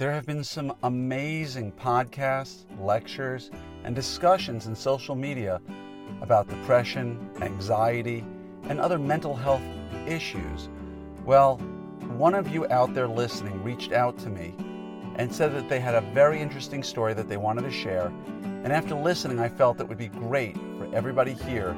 [0.00, 3.50] There have been some amazing podcasts, lectures,
[3.84, 5.60] and discussions in social media
[6.22, 8.24] about depression, anxiety,
[8.62, 9.60] and other mental health
[10.06, 10.70] issues.
[11.26, 11.58] Well,
[12.16, 14.54] one of you out there listening reached out to me
[15.16, 18.06] and said that they had a very interesting story that they wanted to share.
[18.64, 21.76] And after listening, I felt it would be great for everybody here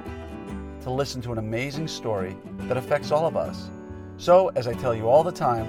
[0.82, 2.36] to listen to an amazing story
[2.68, 3.68] that affects all of us.
[4.16, 5.66] So, as I tell you all the time,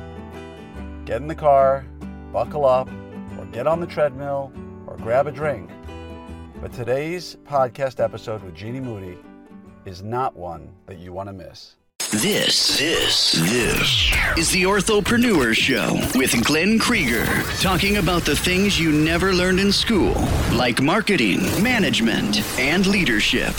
[1.05, 1.83] get in the car,
[2.33, 2.89] buckle up,
[3.37, 4.51] or get on the treadmill,
[4.87, 5.69] or grab a drink.
[6.59, 9.19] But today's podcast episode with Jeannie Moody
[9.85, 11.75] is not one that you want to miss.
[12.11, 17.25] This, this, this is the Orthopreneur Show with Glenn Krieger,
[17.59, 20.13] talking about the things you never learned in school,
[20.53, 23.53] like marketing, management, and leadership.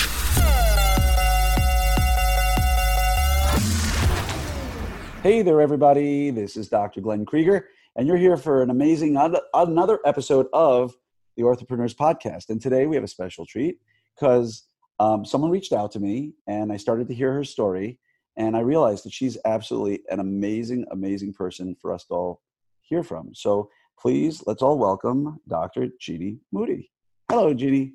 [5.22, 6.30] Hey there, everybody.
[6.30, 7.00] This is Dr.
[7.00, 9.16] Glenn Krieger, and you're here for an amazing
[9.54, 10.94] another episode of
[11.36, 12.48] the Orthopreneurs Podcast.
[12.48, 13.78] And today we have a special treat
[14.14, 14.64] because
[14.98, 17.98] um, someone reached out to me, and I started to hear her story,
[18.36, 22.42] and I realized that she's absolutely an amazing, amazing person for us to all
[22.80, 23.30] hear from.
[23.32, 25.88] So please, let's all welcome Dr.
[26.00, 26.90] Jeannie Moody.
[27.30, 27.92] Hello, Jeannie.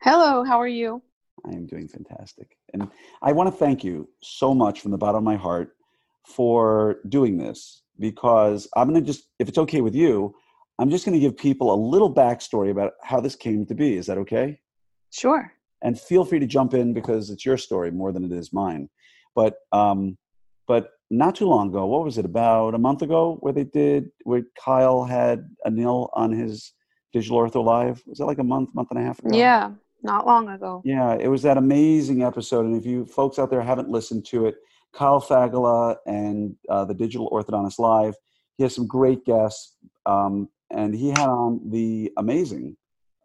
[0.00, 1.02] Hello, how are you?
[1.46, 2.56] I am doing fantastic.
[2.72, 2.88] And
[3.20, 5.76] I want to thank you so much from the bottom of my heart
[6.24, 10.34] for doing this because I'm going to just, if it's okay with you,
[10.78, 13.96] I'm just going to give people a little backstory about how this came to be.
[13.96, 14.58] Is that okay?
[15.10, 15.50] Sure.
[15.82, 18.90] And feel free to jump in because it's your story more than it is mine.
[19.34, 20.18] But um,
[20.66, 24.10] but not too long ago, what was it about a month ago, where they did
[24.24, 26.72] where Kyle had Anil on his
[27.12, 28.02] Digital Ortho Live?
[28.06, 29.36] Was that like a month, month and a half ago?
[29.36, 29.72] Yeah,
[30.02, 30.82] not long ago.
[30.84, 32.66] Yeah, it was that amazing episode.
[32.66, 34.56] And if you folks out there haven't listened to it,
[34.92, 38.14] Kyle Fagala and uh, the Digital Orthodontist Live.
[38.56, 39.76] He has some great guests,
[40.06, 42.76] um, and he had on the amazing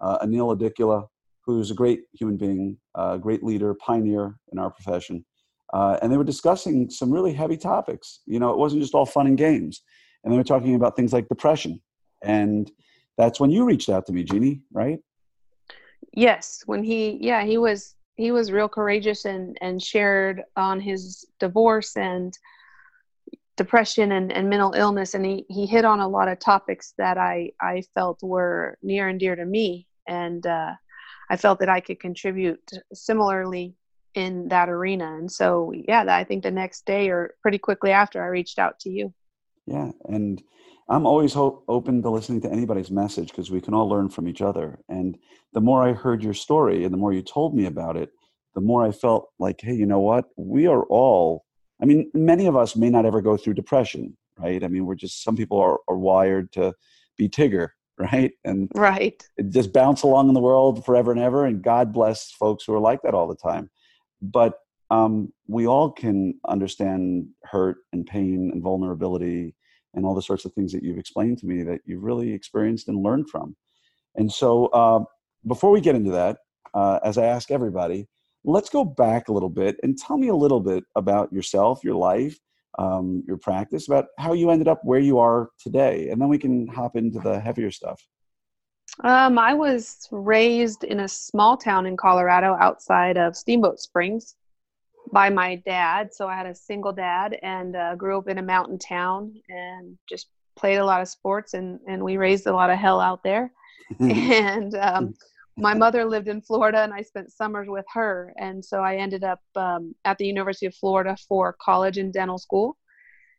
[0.02, 1.08] uh, Anil Idiculla,
[1.46, 5.25] who's a great human being, a uh, great leader, pioneer in our profession.
[5.74, 8.22] Uh, and they were discussing some really heavy topics.
[8.25, 9.81] You know, it wasn't just all fun and games.
[10.24, 11.81] And they were talking about things like depression.
[12.24, 12.72] And
[13.18, 15.00] that's when you reached out to me, Jeannie, right?
[16.14, 21.25] Yes, when he, yeah, he was he was real courageous and and shared on his
[21.39, 22.38] divorce and
[23.57, 25.16] depression and, and mental illness.
[25.16, 29.09] And he, he hit on a lot of topics that I, I felt were near
[29.09, 29.88] and dear to me.
[30.07, 30.73] And uh,
[31.29, 33.73] I felt that I could contribute similarly
[34.13, 35.17] in that arena.
[35.17, 38.79] And so yeah I think the next day or pretty quickly after I reached out
[38.81, 39.13] to you.
[39.66, 39.91] Yeah.
[40.05, 40.41] And
[40.90, 44.28] I'm always ho- open to listening to anybody's message because we can all learn from
[44.28, 44.80] each other.
[44.88, 45.18] And
[45.53, 48.09] the more I heard your story and the more you told me about it,
[48.56, 50.26] the more I felt like, hey, you know what?
[50.38, 51.46] We are all,
[51.81, 54.64] I mean, many of us may not ever go through depression, right?
[54.64, 56.74] I mean, we're just, some people are, are wired to
[57.18, 58.31] be Tigger, right?
[58.46, 59.22] And right.
[59.50, 61.46] just bounce along in the world forever and ever.
[61.46, 63.70] And God bless folks who are like that all the time.
[64.22, 64.53] But
[64.90, 69.53] um, we all can understand hurt and pain and vulnerability
[69.94, 72.88] and all the sorts of things that you've explained to me that you've really experienced
[72.88, 73.56] and learned from.
[74.16, 75.03] And so, uh,
[75.46, 76.38] before we get into that,
[76.74, 78.08] uh, as I ask everybody,
[78.44, 81.96] let's go back a little bit and tell me a little bit about yourself, your
[81.96, 82.38] life,
[82.80, 86.38] um, your practice, about how you ended up where you are today, and then we
[86.38, 88.02] can hop into the heavier stuff.
[89.03, 94.36] Um, I was raised in a small town in Colorado outside of Steamboat Springs
[95.12, 96.13] by my dad.
[96.13, 99.97] So I had a single dad and uh, grew up in a mountain town and
[100.07, 103.23] just played a lot of sports and, and we raised a lot of hell out
[103.23, 103.51] there.
[104.00, 105.13] and um,
[105.57, 108.34] my mother lived in Florida and I spent summers with her.
[108.38, 112.38] And so I ended up um, at the University of Florida for college and dental
[112.38, 112.78] school.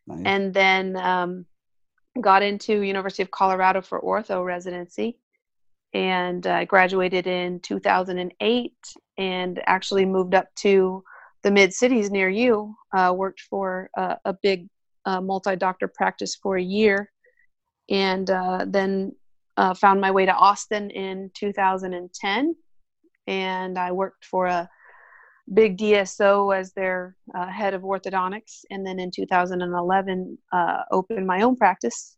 [0.07, 0.21] Nice.
[0.25, 1.45] And then um,
[2.19, 5.19] got into University of Colorado for ortho residency
[5.93, 8.73] and I uh, graduated in 2008
[9.17, 11.03] and actually moved up to
[11.43, 12.75] the mid cities near you.
[12.95, 14.67] Uh, worked for a, a big
[15.05, 17.11] uh, multi doctor practice for a year,
[17.89, 19.13] and uh, then
[19.57, 22.55] uh, found my way to Austin in 2010.
[23.27, 24.69] And I worked for a
[25.53, 28.61] big DSO as their uh, head of orthodontics.
[28.71, 32.15] And then in 2011, uh, opened my own practice.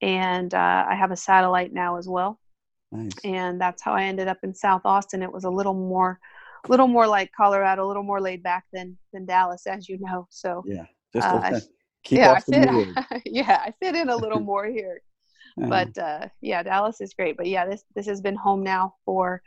[0.00, 2.40] And I have a satellite now as well.
[2.92, 3.12] Nice.
[3.22, 5.22] And that's how I ended up in South Austin.
[5.22, 6.18] It was a little more
[6.64, 9.98] a little more like Colorado, a little more laid back than than Dallas, as you
[10.00, 10.26] know.
[10.30, 11.60] So yeah, just uh,
[12.04, 15.00] keep yeah, I fit, yeah, I fit in a little more here.
[15.58, 15.68] Uh-huh.
[15.68, 17.36] But uh, yeah, Dallas is great.
[17.36, 19.42] But yeah, this this has been home now for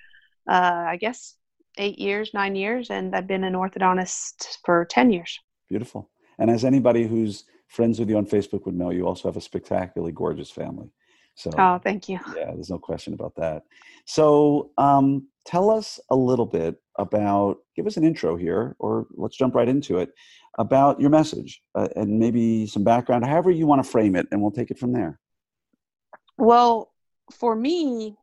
[0.49, 1.35] uh, I guess
[1.77, 5.39] eight years, nine years, and I've been an orthodontist for ten years.
[5.69, 6.09] Beautiful.
[6.37, 9.41] And as anybody who's friends with you on Facebook would know, you also have a
[9.41, 10.91] spectacularly gorgeous family.
[11.35, 12.19] So, oh, thank you.
[12.35, 13.63] Yeah, there's no question about that.
[14.05, 19.35] So, um, tell us a little bit about, give us an intro here, or let's
[19.35, 20.11] jump right into it,
[20.59, 24.41] about your message uh, and maybe some background, however you want to frame it, and
[24.41, 25.19] we'll take it from there.
[26.37, 26.91] Well,
[27.31, 28.15] for me,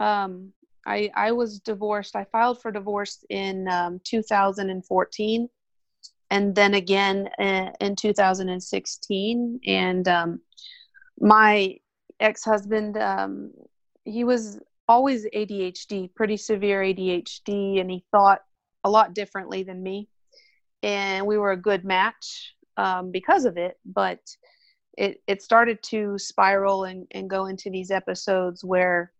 [0.00, 0.52] um,
[0.86, 2.16] I, I was divorced.
[2.16, 5.48] I filed for divorce in um, 2014
[6.30, 9.60] and then again uh, in 2016.
[9.66, 10.40] And um,
[11.20, 11.76] my
[12.20, 13.52] ex husband, um,
[14.04, 18.40] he was always ADHD, pretty severe ADHD, and he thought
[18.84, 20.08] a lot differently than me.
[20.82, 24.20] And we were a good match um, because of it, but
[24.96, 29.12] it, it started to spiral and, and go into these episodes where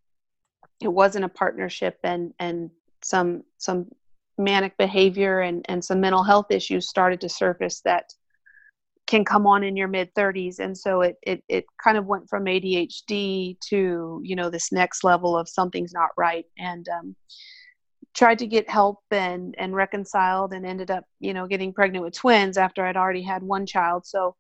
[0.81, 2.71] it wasn't a partnership and, and
[3.03, 3.87] some some
[4.39, 8.13] manic behavior and, and some mental health issues started to surface that
[9.07, 12.29] can come on in your mid 30s and so it, it it kind of went
[12.29, 16.45] from adhd to you know this next level of something's not right.
[16.59, 17.17] And um,
[18.15, 22.15] tried to get help and and reconciled and ended up you know getting pregnant with
[22.15, 24.07] twins after i'd already had one child.
[24.07, 24.35] So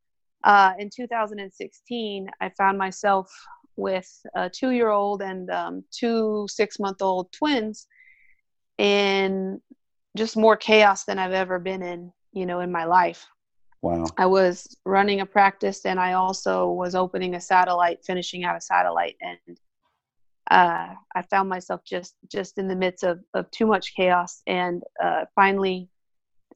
[0.45, 3.31] uh, in 2016 i found myself
[3.77, 7.87] with a two year old and um, two six month old twins
[8.79, 9.61] in
[10.17, 13.27] just more chaos than i've ever been in you know in my life
[13.83, 14.07] Wow.
[14.17, 18.61] I was running a practice and I also was opening a satellite, finishing out a
[18.61, 19.17] satellite.
[19.21, 19.59] And
[20.51, 24.43] uh, I found myself just, just in the midst of, of too much chaos.
[24.47, 25.89] And uh, finally,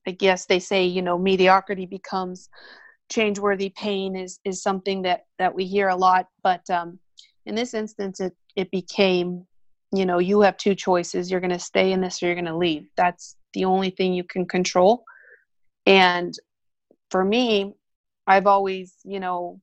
[0.07, 2.49] I guess they say, you know, mediocrity becomes
[3.13, 6.27] change-worthy pain is, is something that, that we hear a lot.
[6.43, 6.99] But um,
[7.47, 9.47] in this instance, it, it became,
[9.93, 11.31] you know, you have two choices.
[11.31, 12.87] You're going to stay in this or you're going to leave.
[12.97, 15.05] That's the only thing you can control.
[15.87, 16.35] And
[17.11, 17.75] for me,
[18.27, 19.61] I've always, you know,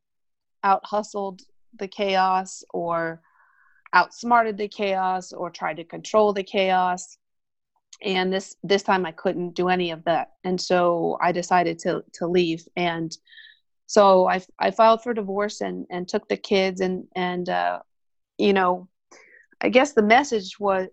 [0.63, 1.41] out hustled
[1.77, 3.21] the chaos or
[3.93, 7.17] outsmarted the chaos or tried to control the chaos.
[8.03, 10.33] And this this time I couldn't do any of that.
[10.43, 12.67] And so I decided to to leave.
[12.75, 13.15] And
[13.87, 17.79] so I I filed for divorce and and took the kids and and uh
[18.37, 18.87] you know,
[19.61, 20.87] I guess the message was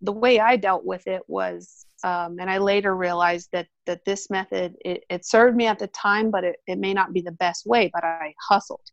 [0.00, 4.30] the way I dealt with it was um, and I later realized that that this
[4.30, 7.32] method it, it, served me at the time, but it, it may not be the
[7.32, 7.90] best way.
[7.92, 8.88] But I hustled.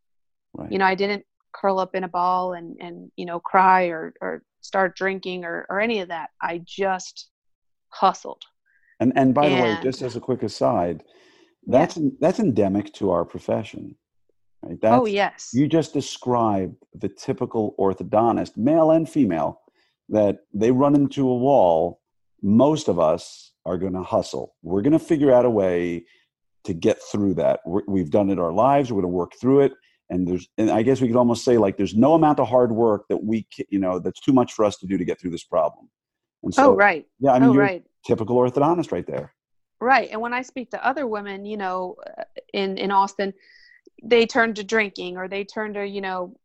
[0.56, 0.72] Right.
[0.72, 1.24] You know, I didn't
[1.54, 5.68] curl up in a ball and and you know cry or or start drinking or
[5.70, 6.32] or any of that.
[6.42, 7.30] I just
[7.90, 8.42] hustled.
[9.00, 11.04] And and by and, the way, just as a quick aside,
[11.68, 12.10] that's yeah.
[12.20, 13.96] that's endemic to our profession.
[14.64, 14.82] Right?
[14.82, 15.52] That's, oh yes.
[15.54, 19.62] You just described the typical orthodontist, male and female,
[20.10, 22.00] that they run into a wall
[22.44, 24.56] most of us are going to hustle.
[24.62, 26.06] We're going to figure out a way
[26.66, 27.62] to get through that.
[27.66, 28.92] we have done it our lives.
[28.92, 29.74] We're going to work through it.
[30.10, 32.72] And there's, and I guess we could almost say like, there's no amount of hard
[32.72, 35.32] work that we, you know, that's too much for us to do to get through
[35.32, 35.90] this problem.
[36.44, 37.06] And so, oh, right.
[37.20, 37.32] Yeah.
[37.32, 37.84] I mean, oh, you're right.
[38.06, 39.34] typical orthodontist right there.
[39.80, 40.10] Right.
[40.12, 42.24] And when I speak to other women, you know, uh,
[42.54, 43.34] in, in Austin,
[44.04, 46.36] they turn to drinking or they turn to, you know,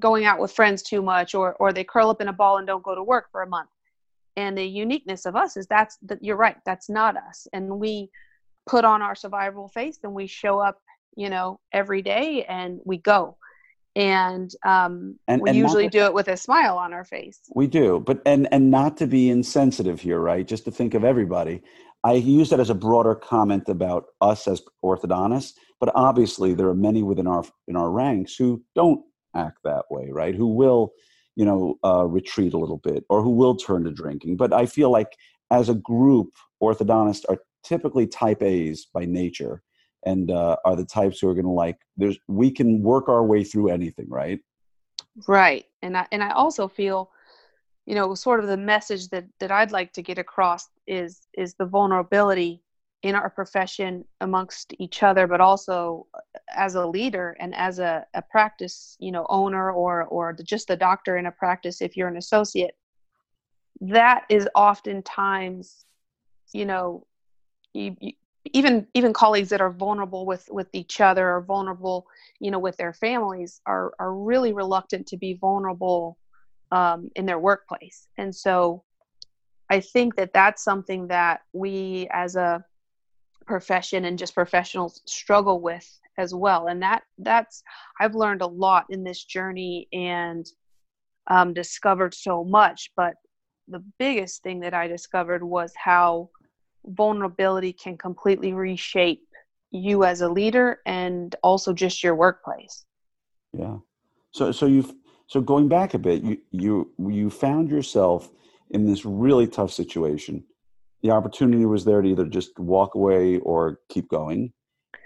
[0.00, 2.66] going out with friends too much or, or they curl up in a ball and
[2.66, 3.68] don't go to work for a month
[4.36, 7.46] and the uniqueness of us is that's that you're right that's not us.
[7.52, 8.10] And we
[8.66, 10.80] put on our survival face and we show up
[11.16, 13.36] you know every day and we go.
[13.94, 17.40] And um and, we and usually to, do it with a smile on our face.
[17.54, 20.46] We do but and and not to be insensitive here right?
[20.46, 21.62] Just to think of everybody.
[22.04, 26.74] I use that as a broader comment about us as orthodontists but obviously there are
[26.74, 29.02] many within our in our ranks who don't
[29.34, 30.34] act that way right?
[30.34, 30.92] Who will
[31.36, 34.66] you know uh, retreat a little bit or who will turn to drinking but i
[34.66, 35.16] feel like
[35.50, 36.30] as a group
[36.62, 39.62] orthodontists are typically type a's by nature
[40.04, 43.24] and uh, are the types who are going to like there's we can work our
[43.24, 44.40] way through anything right?
[45.26, 47.10] Right and i and i also feel
[47.86, 51.54] you know sort of the message that that i'd like to get across is is
[51.54, 52.62] the vulnerability
[53.02, 56.06] in our profession amongst each other but also
[56.54, 60.76] as a leader and as a, a practice you know owner or or just the
[60.76, 62.76] doctor in a practice if you're an associate
[63.80, 65.84] that is oftentimes
[66.52, 67.06] you know
[67.74, 68.12] you, you,
[68.52, 72.06] even even colleagues that are vulnerable with with each other or vulnerable
[72.40, 76.16] you know with their families are are really reluctant to be vulnerable
[76.72, 78.08] um, in their workplace.
[78.18, 78.82] And so
[79.70, 82.64] i think that that's something that we as a
[83.46, 87.62] profession and just professionals struggle with as well and that that's
[88.00, 90.46] i've learned a lot in this journey and
[91.28, 93.14] um, discovered so much but
[93.68, 96.28] the biggest thing that i discovered was how
[96.86, 99.22] vulnerability can completely reshape
[99.72, 102.84] you as a leader and also just your workplace
[103.52, 103.76] yeah
[104.32, 104.94] so so you've
[105.28, 108.30] So going back a bit, you you you found yourself
[108.70, 110.44] in this really tough situation.
[111.02, 114.52] The opportunity was there to either just walk away or keep going.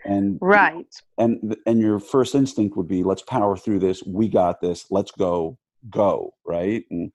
[0.04, 0.86] And right.
[1.18, 4.02] And and your first instinct would be let's power through this.
[4.02, 4.86] We got this.
[4.90, 5.58] Let's go.
[5.88, 6.84] Go, right?
[6.90, 7.12] And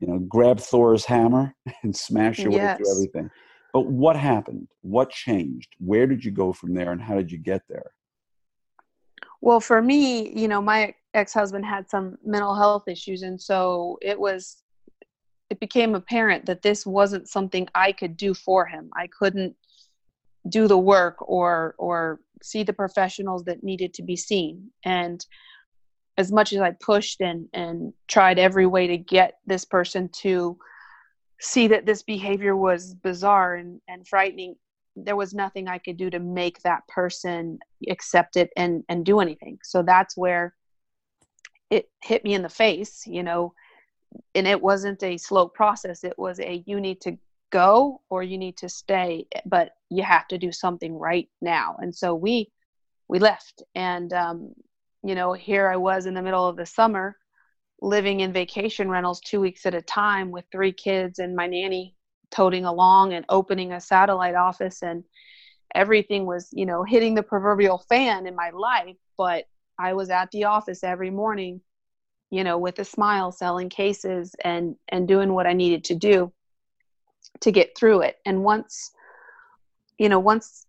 [0.00, 2.78] you know, grab Thor's hammer and smash your yes.
[2.78, 3.30] way through everything.
[3.72, 4.68] But what happened?
[4.82, 5.68] What changed?
[5.78, 7.92] Where did you go from there and how did you get there?
[9.42, 14.18] Well, for me, you know, my ex-husband had some mental health issues and so it
[14.18, 14.62] was
[15.48, 18.90] it became apparent that this wasn't something I could do for him.
[18.94, 19.54] I couldn't
[20.48, 24.70] do the work or or see the professionals that needed to be seen.
[24.84, 25.24] And
[26.18, 30.58] as much as I pushed and and tried every way to get this person to
[31.40, 34.56] see that this behavior was bizarre and, and frightening,
[34.94, 39.20] there was nothing I could do to make that person accept it and and do
[39.20, 39.58] anything.
[39.62, 40.54] So that's where
[41.70, 43.52] it hit me in the face, you know,
[44.34, 46.04] and it wasn't a slow process.
[46.04, 47.18] It was a you need to
[47.50, 51.76] go or you need to stay, but you have to do something right now.
[51.78, 52.50] And so we
[53.08, 54.52] we left, and um,
[55.04, 57.16] you know, here I was in the middle of the summer,
[57.80, 61.94] living in vacation rentals two weeks at a time with three kids and my nanny
[62.30, 65.04] toting along and opening a satellite office and
[65.74, 69.44] everything was you know hitting the proverbial fan in my life but
[69.78, 71.60] I was at the office every morning,
[72.30, 76.32] you know, with a smile selling cases and and doing what I needed to do
[77.40, 78.16] to get through it.
[78.24, 78.92] And once
[79.98, 80.66] you know, once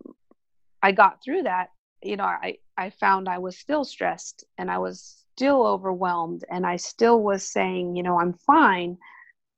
[0.82, 1.70] I got through that,
[2.02, 6.66] you know, I I found I was still stressed and I was still overwhelmed and
[6.66, 8.98] I still was saying, you know, I'm fine,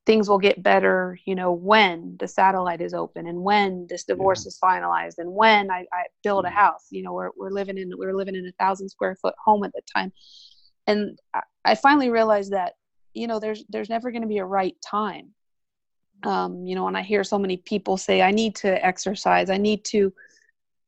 [0.09, 4.43] things will get better you know when the satellite is open and when this divorce
[4.43, 4.47] yeah.
[4.47, 6.57] is finalized and when I, I build a mm-hmm.
[6.57, 9.35] house you know we're, we're living in we are living in a thousand square foot
[9.45, 10.11] home at the time
[10.87, 11.19] and
[11.63, 12.73] I finally realized that
[13.13, 15.29] you know there's there's never going to be a right time
[16.23, 19.49] um, you know and I hear so many people say I need to exercise.
[19.49, 20.13] I need to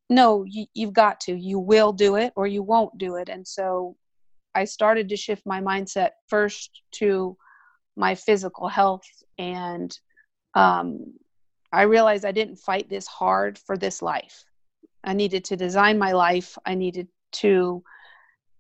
[0.10, 1.34] no you, you've got to.
[1.34, 3.30] You will do it or you won't do it.
[3.30, 3.96] And so
[4.54, 7.38] I started to shift my mindset first to
[7.96, 9.08] my physical health.
[9.38, 9.98] And
[10.54, 11.14] um,
[11.74, 14.44] i realized i didn't fight this hard for this life.
[15.04, 16.58] I needed to design my life.
[16.66, 17.84] I needed to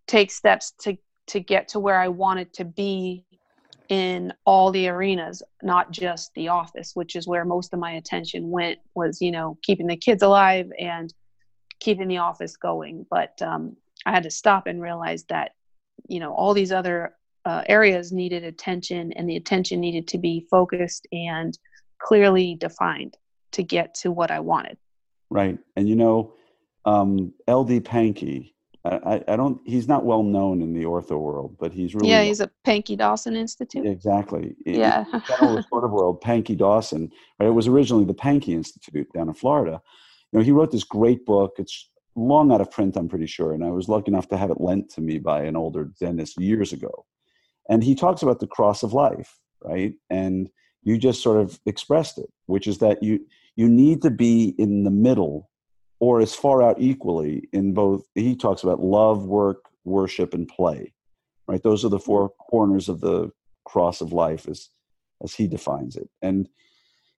[0.07, 0.97] take steps to
[1.27, 3.25] to get to where i wanted to be
[3.91, 8.50] in all the arenas not just the office which is where most of my attention
[8.50, 11.13] went was you know keeping the kids alive and
[11.79, 15.51] keeping the office going but um, i had to stop and realize that
[16.07, 17.13] you know all these other
[17.45, 21.57] uh, areas needed attention and the attention needed to be focused and
[22.00, 23.17] clearly defined
[23.51, 24.77] to get to what I wanted.
[25.29, 25.57] Right.
[25.75, 26.33] And you know,
[26.86, 31.71] um, LD Pankey, I, I, don't, he's not well known in the ortho world, but
[31.71, 32.09] he's really.
[32.09, 33.85] Yeah, he's a Pankey Dawson Institute.
[33.85, 34.55] Exactly.
[34.65, 35.05] Yeah.
[35.41, 37.47] In the sort of world, Pankey Dawson, right?
[37.47, 39.81] It was originally the Pankey Institute down in Florida.
[40.31, 41.53] You know, he wrote this great book.
[41.59, 43.53] It's long out of print, I'm pretty sure.
[43.53, 46.39] And I was lucky enough to have it lent to me by an older dentist
[46.39, 47.05] years ago
[47.69, 50.50] and he talks about the cross of life right and
[50.83, 53.19] you just sort of expressed it which is that you
[53.55, 55.50] you need to be in the middle
[56.01, 60.91] or as far out equally in both he talks about love work worship and play
[61.51, 61.62] right?
[61.63, 62.05] Those are the mm-hmm.
[62.05, 63.29] four corners of the
[63.65, 64.70] cross of life as
[65.24, 66.10] as he defines it.
[66.24, 66.50] And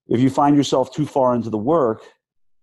[0.08, 2.04] if you find yourself too far into the work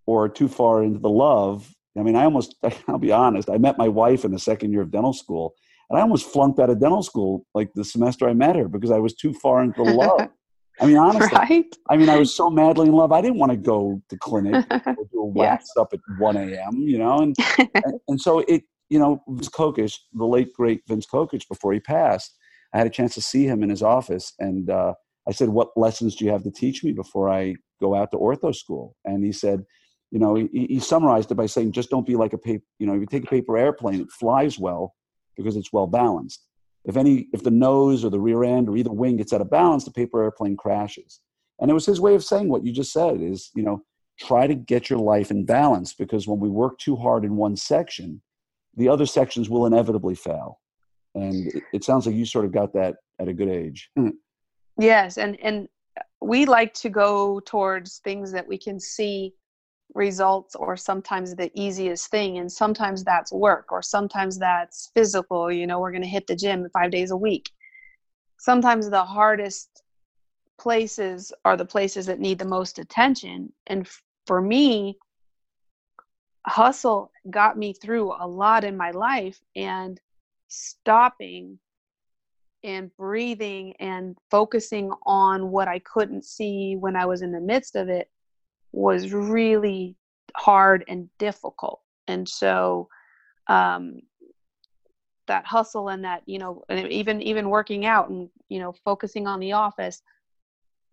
[0.04, 2.54] or too far into the love i mean i almost
[2.88, 5.54] i'll be honest i met my wife in the second year of dental school
[5.88, 8.92] and I almost flunked out of dental school like the semester I met her because
[8.92, 10.28] I was too far into the love.
[10.80, 11.76] I mean, honestly, right?
[11.90, 13.12] I mean, I was so madly in love.
[13.12, 15.80] I didn't want to go to clinic or do a wax yes.
[15.80, 17.18] up at 1 a.m., you know?
[17.18, 21.72] And, and, and, so it, you know, Vince Kokich, the late, great Vince Kokich, before
[21.72, 22.34] he passed,
[22.72, 24.32] I had a chance to see him in his office.
[24.38, 24.94] And uh,
[25.28, 28.16] I said, what lessons do you have to teach me before I go out to
[28.16, 28.96] ortho school?
[29.04, 29.64] And he said,
[30.10, 32.86] you know, he, he summarized it by saying, just don't be like a paper, you
[32.86, 34.94] know, if you take a paper airplane, it flies well
[35.36, 36.46] because it's well balanced.
[36.84, 39.50] If any, if the nose or the rear end or either wing gets out of
[39.50, 41.20] balance, the paper airplane crashes.
[41.60, 43.82] And it was his way of saying what you just said is, you know,
[44.18, 47.56] try to get your life in balance because when we work too hard in one
[47.56, 48.22] section,
[48.76, 50.60] the other sections will inevitably fail.
[51.14, 53.90] And it, sounds like you sort of got that at a good age.
[54.78, 55.68] yes, and and
[56.22, 59.34] we like to go towards things that we can see
[59.94, 65.66] results or sometimes the easiest thing and sometimes that's work or sometimes that's physical you
[65.66, 67.50] know we're going to hit the gym five days a week.
[68.38, 69.82] Sometimes the hardest
[70.58, 73.88] places are the places that need the most attention and
[74.26, 74.96] for me
[76.46, 80.00] hustle got me through a lot in my life and
[80.48, 81.58] stopping
[82.62, 87.76] and breathing and focusing on what I couldn't see when I was in the midst
[87.76, 88.10] of it
[88.72, 89.96] was really
[90.36, 91.80] hard and difficult.
[92.08, 92.88] And so
[93.46, 94.00] um,
[95.26, 99.26] that hustle and that, you know, and even even working out and, you know, focusing
[99.26, 100.02] on the office,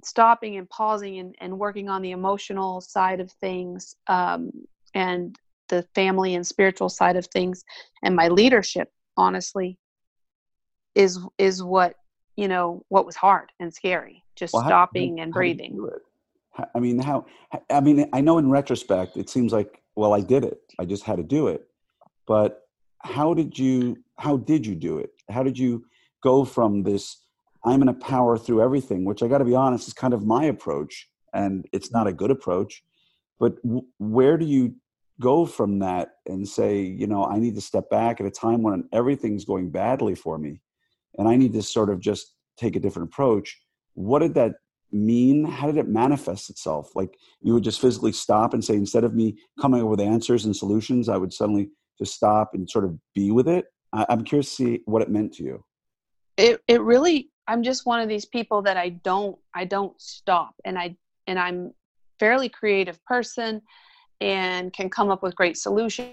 [0.04, 4.52] stopping and pausing and, and working on the emotional side of things um,
[4.94, 5.38] and
[5.70, 7.64] the family and spiritual side of things
[8.04, 9.78] and my leadership, honestly,
[10.96, 11.96] is is what
[12.36, 15.90] you know what was hard and scary just well, stopping and breathing
[16.76, 17.26] i mean how
[17.70, 20.60] i mean i know in retrospect it seems like well i did it.
[20.80, 21.68] I just had to do it.
[22.28, 22.62] But
[23.00, 25.12] how did you how did you do it?
[25.30, 25.86] How did you
[26.24, 27.24] go from this
[27.66, 30.26] i'm going to power through everything which i got to be honest is kind of
[30.26, 32.84] my approach and it's not a good approach.
[33.40, 33.56] But
[34.00, 34.76] where do you
[35.20, 38.62] go from that and say you know i need to step back at a time
[38.62, 40.62] when everything's going badly for me
[41.18, 43.60] and I need to sort of just take a different approach.
[43.94, 44.56] What did that
[44.92, 45.46] mean?
[45.46, 46.96] How did it manifest itself?
[46.96, 50.46] Like you would just physically stop and say, instead of me coming up with answers
[50.46, 53.66] and solutions, I would suddenly just stop and sort of be with it.
[53.94, 55.64] I, am curious to see what it meant to you.
[56.38, 57.30] It it really.
[57.50, 61.40] I'm just one of these people that I don't I don't stop, and I and
[61.40, 61.74] I'm
[62.20, 63.62] fairly creative person,
[64.22, 66.12] and can come up with great solutions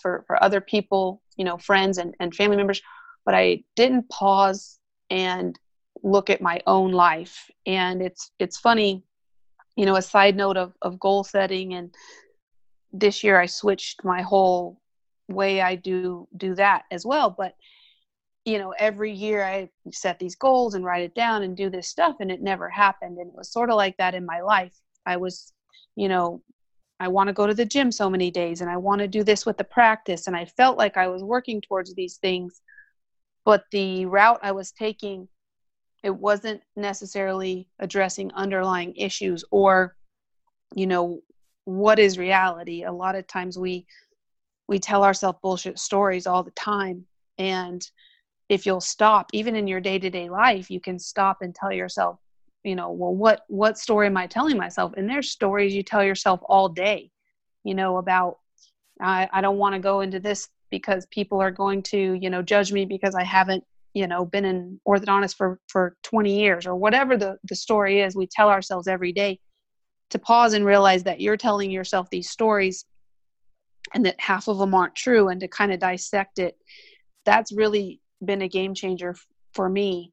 [0.00, 2.80] for for other people, you know, friends and and family members
[3.24, 4.78] but I didn't pause
[5.10, 5.58] and
[6.04, 7.50] look at my own life.
[7.66, 9.02] And it's it's funny,
[9.74, 11.92] you know, a side note of, of goal setting and
[12.92, 14.80] this year I switched my whole
[15.28, 17.34] way I do do that as well.
[17.36, 17.56] But
[18.44, 21.88] you know, every year I set these goals and write it down and do this
[21.88, 23.16] stuff and it never happened.
[23.16, 24.74] And it was sort of like that in my life.
[25.06, 25.54] I was,
[25.96, 26.42] you know,
[27.00, 29.24] I want to go to the gym so many days and I want to do
[29.24, 30.26] this with the practice.
[30.26, 32.60] And I felt like I was working towards these things
[33.44, 35.28] but the route I was taking,
[36.04, 39.96] it wasn't necessarily addressing underlying issues or,
[40.74, 41.20] you know,
[41.64, 42.84] what is reality.
[42.84, 43.86] A lot of times we
[44.68, 47.06] we tell ourselves bullshit stories all the time,
[47.38, 47.90] and
[48.48, 51.72] if you'll stop, even in your day to day life, you can stop and tell
[51.72, 52.18] yourself,
[52.64, 54.92] you know, well, what what story am I telling myself?
[54.98, 57.10] And there's stories you tell yourself all day,
[57.64, 58.40] you know, about
[59.00, 62.42] I, I don't want to go into this because people are going to you know
[62.42, 63.62] judge me because i haven't
[63.94, 68.14] you know been an orthodontist for for 20 years or whatever the the story is
[68.14, 69.38] we tell ourselves every day
[70.10, 72.84] to pause and realize that you're telling yourself these stories
[73.94, 76.56] and that half of them aren't true and to kind of dissect it
[77.24, 79.14] that's really been a game changer
[79.52, 80.12] for me.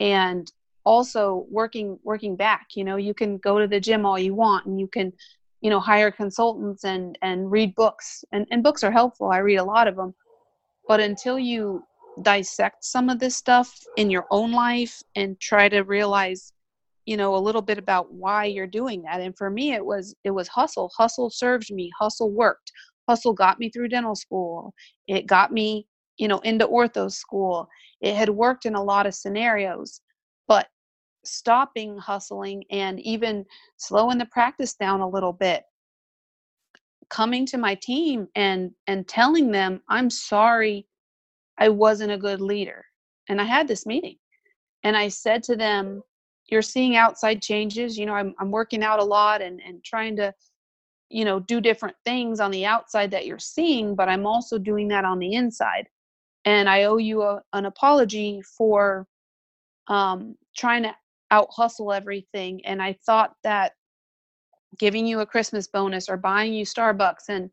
[0.00, 0.50] And
[0.84, 4.66] also working working back you know you can go to the gym all you want
[4.66, 5.12] and you can
[5.60, 9.58] you know hire consultants and and read books and and books are helpful i read
[9.58, 10.12] a lot of them
[10.88, 11.84] but until you
[12.20, 16.52] dissect some of this stuff in your own life and try to realize
[17.06, 19.20] you know a little bit about why you're doing that.
[19.20, 20.90] And for me it was it was hustle.
[20.96, 21.90] Hustle served me.
[21.98, 22.70] Hustle worked.
[23.08, 24.74] Hustle got me through dental school.
[25.08, 25.86] It got me
[26.18, 27.68] you know into ortho school.
[28.00, 30.00] It had worked in a lot of scenarios
[30.48, 30.68] but
[31.24, 33.44] stopping hustling and even
[33.76, 35.62] slowing the practice down a little bit
[37.08, 40.86] coming to my team and and telling them i'm sorry
[41.58, 42.84] i wasn't a good leader
[43.28, 44.16] and i had this meeting
[44.84, 46.02] and i said to them
[46.46, 50.16] you're seeing outside changes you know i'm, I'm working out a lot and and trying
[50.16, 50.34] to
[51.08, 54.88] you know do different things on the outside that you're seeing but i'm also doing
[54.88, 55.86] that on the inside
[56.44, 59.06] and i owe you a, an apology for
[59.88, 60.94] um, trying to
[61.32, 62.64] out hustle everything.
[62.64, 63.72] And I thought that
[64.78, 67.50] giving you a Christmas bonus or buying you Starbucks and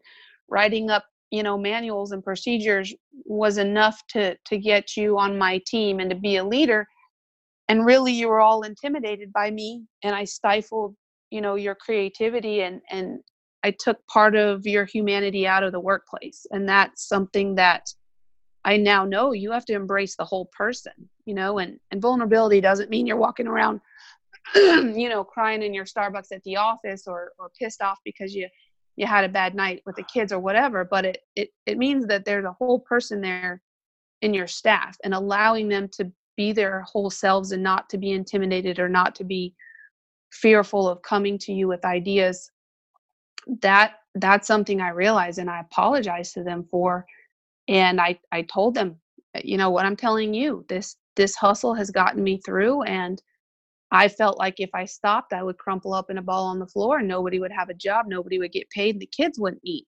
[0.47, 2.93] writing up, you know, manuals and procedures
[3.25, 6.87] was enough to to get you on my team and to be a leader.
[7.67, 10.95] And really you were all intimidated by me and I stifled,
[11.29, 13.19] you know, your creativity and and
[13.63, 16.45] I took part of your humanity out of the workplace.
[16.51, 17.93] And that's something that
[18.65, 20.93] I now know you have to embrace the whole person,
[21.25, 23.79] you know, and, and vulnerability doesn't mean you're walking around,
[24.55, 28.47] you know, crying in your Starbucks at the office or, or pissed off because you,
[28.99, 30.85] you had a bad night with the kids or whatever.
[30.85, 33.63] But it, it, it means that there's a whole person there
[34.21, 38.11] in your staff and allowing them to be their whole selves and not to be
[38.11, 39.55] intimidated or not to be
[40.31, 42.51] fearful of coming to you with ideas.
[43.61, 47.05] That that's something I realize and I apologize to them for
[47.69, 48.97] and i i told them
[49.43, 53.21] you know what i'm telling you this this hustle has gotten me through and
[53.91, 56.67] i felt like if i stopped i would crumple up in a ball on the
[56.67, 59.61] floor and nobody would have a job nobody would get paid and the kids wouldn't
[59.63, 59.87] eat.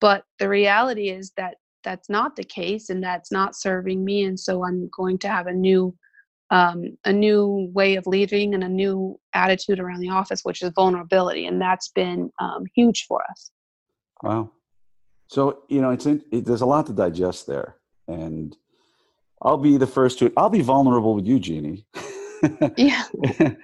[0.00, 1.54] But the reality is that
[1.84, 5.46] that's not the case and that's not serving me and so i'm going to have
[5.46, 5.94] a new
[6.50, 10.70] um, a new way of leading and a new attitude around the office which is
[10.74, 13.50] vulnerability and that's been um, huge for us.
[14.22, 14.50] Wow.
[15.28, 18.56] So you know it's in, it, there's a lot to digest there and
[19.40, 21.86] i'll be the first to i'll be vulnerable with you jeannie
[22.76, 23.04] yeah.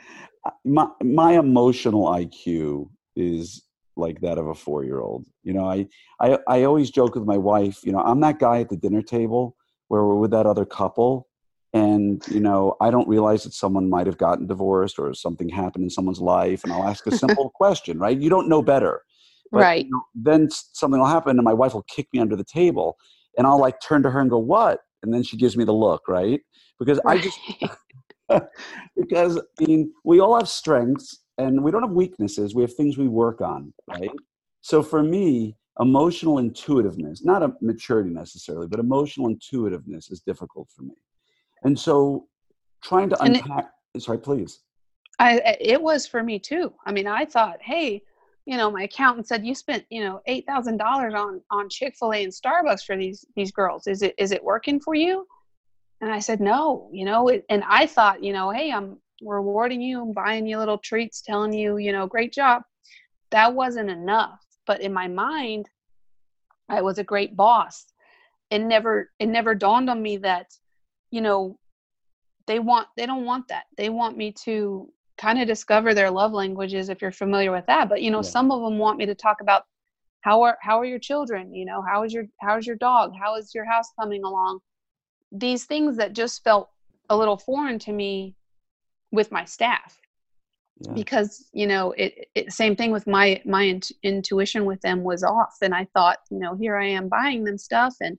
[0.64, 3.64] My my emotional iq is
[3.96, 5.26] like that of a four year old.
[5.42, 5.86] You know, I,
[6.20, 9.02] I I always joke with my wife, you know, I'm that guy at the dinner
[9.02, 9.56] table
[9.88, 11.28] where we're with that other couple
[11.74, 15.84] and you know i don't realize that someone might have gotten divorced or something happened
[15.84, 18.18] in someone's life and i'll ask a simple question right?
[18.18, 19.02] You don't know better.
[19.50, 19.84] But, right.
[19.84, 22.96] you know, then something will happen and my wife will kick me under the table
[23.36, 24.80] and i'll like turn to her and go what?
[25.02, 26.40] And then she gives me the look right?
[26.78, 27.18] Because right.
[27.18, 27.38] i just
[28.96, 32.52] because i mean we all have strengths and we don't have weaknesses.
[32.54, 34.10] We have things we work on right?
[34.60, 40.82] So for me emotional intuitiveness not a maturity necessarily but emotional intuitiveness is difficult for
[40.82, 40.94] me.
[41.62, 42.26] And so
[42.82, 44.60] trying to unpack it, sorry please.
[45.20, 46.72] I it was for me too.
[46.84, 48.02] I mean i thought hey
[48.46, 52.24] you know my accountant said you spent you know eight thousand dollars on on chick-fil-a
[52.24, 53.86] and starbucks for these these girls.
[53.86, 55.26] Is it is it working for you
[56.00, 59.80] and i said no you know it, and i thought you know hey i'm rewarding
[59.80, 62.62] you, I'm buying you little treats, telling you, you know, great job.
[63.30, 64.40] That wasn't enough.
[64.66, 65.68] But in my mind,
[66.68, 67.86] I was a great boss.
[68.50, 70.46] It never it never dawned on me that,
[71.10, 71.58] you know,
[72.46, 73.64] they want they don't want that.
[73.76, 77.88] They want me to kind of discover their love languages if you're familiar with that.
[77.88, 78.30] But you know, yeah.
[78.30, 79.64] some of them want me to talk about
[80.22, 81.54] how are how are your children?
[81.54, 83.12] You know, how is your how's your dog?
[83.18, 84.60] How is your house coming along?
[85.32, 86.70] These things that just felt
[87.10, 88.34] a little foreign to me
[89.10, 89.98] with my staff
[90.80, 90.92] yeah.
[90.92, 95.24] because you know it, it, same thing with my my int- intuition with them was
[95.24, 98.18] off and i thought you know here i am buying them stuff and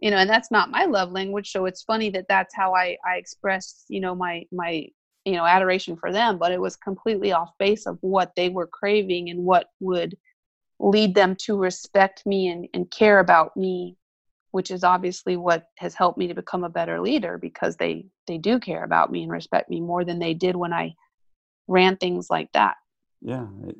[0.00, 2.96] you know and that's not my love language so it's funny that that's how i
[3.06, 4.86] i expressed you know my my
[5.24, 8.66] you know adoration for them but it was completely off base of what they were
[8.66, 10.16] craving and what would
[10.78, 13.96] lead them to respect me and, and care about me
[14.52, 18.38] which is obviously what has helped me to become a better leader because they they
[18.38, 20.94] do care about me and respect me more than they did when I
[21.66, 22.76] ran things like that.
[23.20, 23.76] Yeah, it,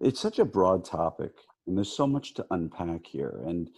[0.00, 1.32] it's such a broad topic,
[1.66, 3.42] and there's so much to unpack here.
[3.46, 3.68] And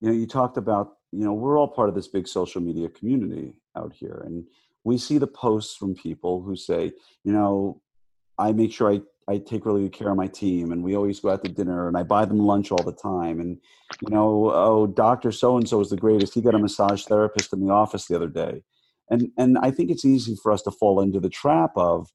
[0.00, 2.88] you know, you talked about you know we're all part of this big social media
[2.88, 4.44] community out here, and
[4.84, 6.92] we see the posts from people who say,
[7.24, 7.80] you know,
[8.38, 11.20] I make sure I I take really good care of my team, and we always
[11.20, 13.40] go out to dinner, and I buy them lunch all the time.
[13.40, 13.58] And
[14.02, 16.34] you know, oh, Doctor So and So is the greatest.
[16.34, 18.62] He got a massage therapist in the office the other day,
[19.10, 22.08] and and I think it's easy for us to fall into the trap of,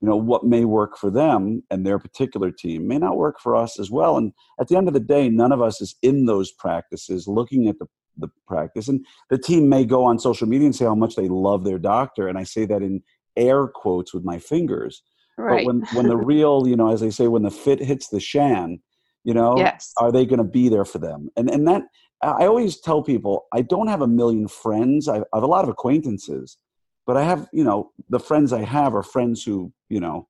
[0.00, 3.56] you know, what may work for them and their particular team may not work for
[3.56, 4.16] us as well.
[4.16, 7.68] And at the end of the day, none of us is in those practices looking
[7.68, 10.94] at the the practice, and the team may go on social media and say how
[10.94, 13.02] much they love their doctor, and I say that in
[13.36, 15.02] air quotes with my fingers
[15.40, 15.64] Right.
[15.64, 18.20] But when when the real, you know, as they say, when the fit hits the
[18.20, 18.80] shan,
[19.24, 19.92] you know, yes.
[19.96, 21.28] are they going to be there for them?
[21.36, 21.82] And and that
[22.22, 25.08] I always tell people, I don't have a million friends.
[25.08, 26.58] I, I have a lot of acquaintances,
[27.06, 30.28] but I have, you know, the friends I have are friends who, you know,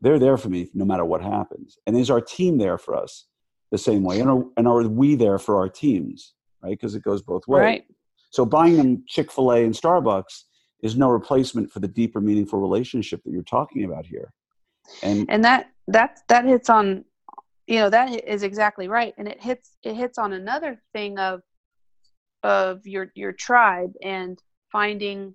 [0.00, 1.78] they're there for me no matter what happens.
[1.86, 3.26] And is our team there for us
[3.72, 4.20] the same way?
[4.20, 6.34] And are, and are we there for our teams?
[6.62, 6.70] Right?
[6.70, 7.60] Because it goes both ways.
[7.60, 7.84] Right.
[8.30, 10.44] So buying them Chick fil A and Starbucks
[10.82, 14.32] is no replacement for the deeper, meaningful relationship that you're talking about here
[15.02, 17.04] and and that that that hits on
[17.66, 19.14] you know that is exactly right.
[19.18, 21.40] And it hits it hits on another thing of
[22.42, 24.38] of your your tribe and
[24.70, 25.34] finding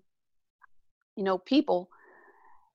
[1.16, 1.90] you know people.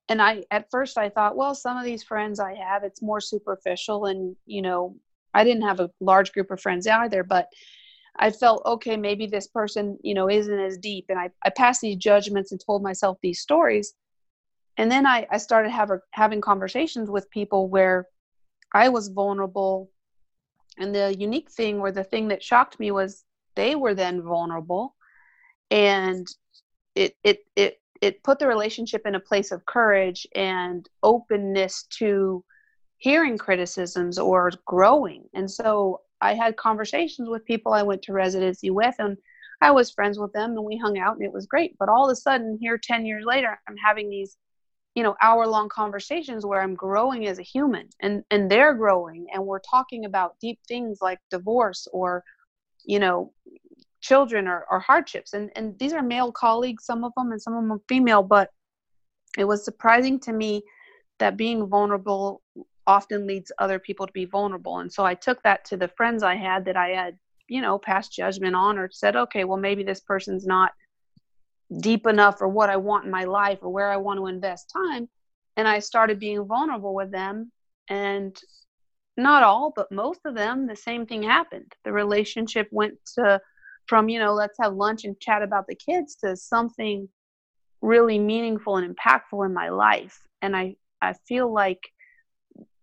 [0.08, 3.20] And i at first i thought well some of these friends i have it's more
[3.20, 4.96] superficial and you know
[5.32, 7.48] i didn't have a large group of friends either but
[8.18, 11.06] i felt okay maybe this person you know isn't as deep.
[11.08, 13.94] And i, I passed these judgments and told myself these stories
[14.76, 18.06] and then I, I started have, having conversations with people where
[18.72, 19.90] I was vulnerable.
[20.78, 24.94] And the unique thing, or the thing that shocked me, was they were then vulnerable,
[25.70, 26.26] and
[26.94, 32.42] it it it it put the relationship in a place of courage and openness to
[32.96, 35.24] hearing criticisms or growing.
[35.34, 39.18] And so I had conversations with people I went to residency with, and
[39.60, 41.76] I was friends with them, and we hung out, and it was great.
[41.78, 44.38] But all of a sudden, here, ten years later, I'm having these
[44.94, 49.26] you know hour long conversations where i'm growing as a human and and they're growing
[49.32, 52.22] and we're talking about deep things like divorce or
[52.84, 53.32] you know
[54.00, 55.32] children or, or hardships.
[55.32, 58.50] And and these are male colleagues some of them and some of them female but
[59.38, 60.62] it was surprising to me
[61.20, 62.42] that being vulnerable
[62.86, 64.80] often leads other people to be vulnerable.
[64.80, 67.16] And so i took that to the friends i had that i had
[67.52, 70.72] you know, passed judgment on or said, okay, well, maybe this person's not
[71.80, 74.72] deep enough for what I want in my life or where I want to invest
[74.72, 75.08] time.
[75.56, 77.52] And I started being vulnerable with them.
[77.88, 78.36] And
[79.16, 81.72] not all, but most of them, the same thing happened.
[81.84, 83.40] The relationship went to
[83.86, 87.08] from, you know, let's have lunch and chat about the kids to something
[87.80, 90.20] really meaningful and impactful in my life.
[90.40, 91.80] And I, I feel like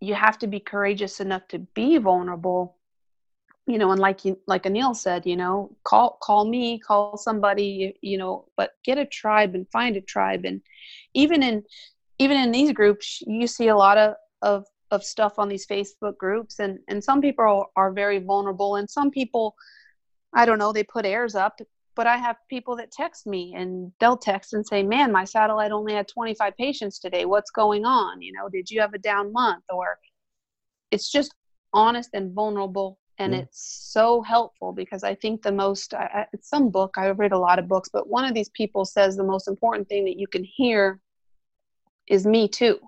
[0.01, 2.77] you have to be courageous enough to be vulnerable
[3.69, 7.93] you know and like you like anil said you know call call me call somebody
[8.01, 10.43] you know but get a tribe and find a tribe.
[10.43, 10.61] And
[11.13, 11.63] even in
[12.17, 16.17] even in these groups you see a lot of of of stuff on these facebook
[16.17, 16.59] groups.
[16.59, 19.55] And and some people are very vulnerable and some people
[20.33, 21.59] i don't know they put airs up
[21.95, 25.71] but i have people that text me and they'll text and say man my satellite
[25.71, 27.25] only had 25 patients today.
[27.25, 28.21] What's going on?
[28.21, 29.63] You know did you have a down month?
[29.69, 29.99] Or
[30.91, 31.35] it's just
[31.71, 36.69] honest and vulnerable and it's so helpful because i think the most I, it's some
[36.69, 39.47] book i read a lot of books but one of these people says the most
[39.47, 40.99] important thing that you can hear
[42.09, 42.79] is me too.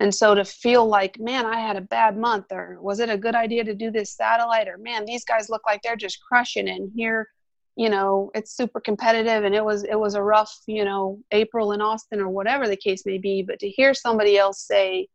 [0.00, 3.16] And so to feel like man i had a bad month or was it a
[3.16, 4.68] good idea to do this satellite?
[4.68, 7.28] or man these guys look like they're just crushing it and here
[7.76, 11.72] you know it's super competitive and it was it was a rough you know april
[11.72, 15.08] in austin or whatever the case may be but to hear somebody else say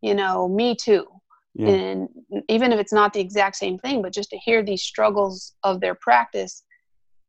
[0.00, 1.06] you know me too
[1.54, 1.68] yeah.
[1.68, 2.08] and
[2.48, 5.80] even if it's not the exact same thing but just to hear these struggles of
[5.80, 6.64] their practice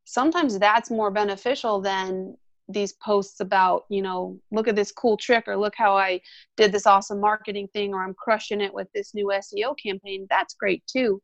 [0.04, 2.36] sometimes that's more beneficial than
[2.68, 6.20] these posts about you know look at this cool trick or look how i
[6.56, 10.54] did this awesome marketing thing or i'm crushing it with this new seo campaign that's
[10.54, 11.20] great too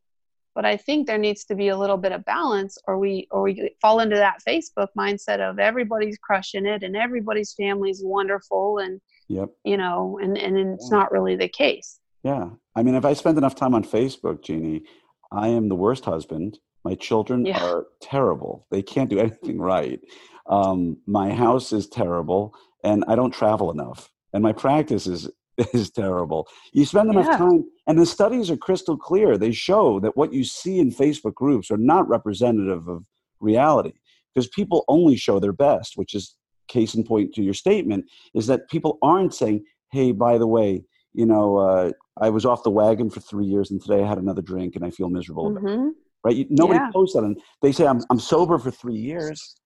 [0.54, 3.42] but i think there needs to be a little bit of balance or we or
[3.42, 9.00] we fall into that facebook mindset of everybody's crushing it and everybody's family's wonderful and
[9.28, 10.98] yep you know and and it's yeah.
[10.98, 12.50] not really the case yeah.
[12.74, 14.84] I mean, if I spend enough time on Facebook, Jeannie,
[15.30, 16.58] I am the worst husband.
[16.84, 17.64] My children yeah.
[17.64, 18.66] are terrible.
[18.70, 20.00] They can't do anything right.
[20.48, 24.10] Um, my house is terrible, and I don't travel enough.
[24.32, 25.30] And my practice is
[25.72, 26.48] is terrible.
[26.72, 27.36] You spend enough yeah.
[27.36, 29.36] time, and the studies are crystal clear.
[29.36, 33.04] They show that what you see in Facebook groups are not representative of
[33.40, 33.92] reality
[34.34, 36.36] because people only show their best, which is
[36.68, 40.84] case in point to your statement, is that people aren't saying, hey, by the way,
[41.14, 44.18] you know, uh, I was off the wagon for three years, and today I had
[44.18, 45.50] another drink, and I feel miserable.
[45.50, 45.88] Mm-hmm.
[46.24, 46.36] Right?
[46.36, 46.90] You, nobody yeah.
[46.92, 49.56] posts that, and they say I'm I'm sober for three years,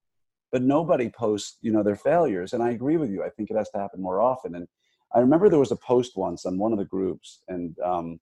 [0.52, 2.52] but nobody posts you know their failures.
[2.52, 3.22] And I agree with you.
[3.22, 4.54] I think it has to happen more often.
[4.54, 4.66] And
[5.14, 8.18] I remember there was a post once on one of the groups, and um,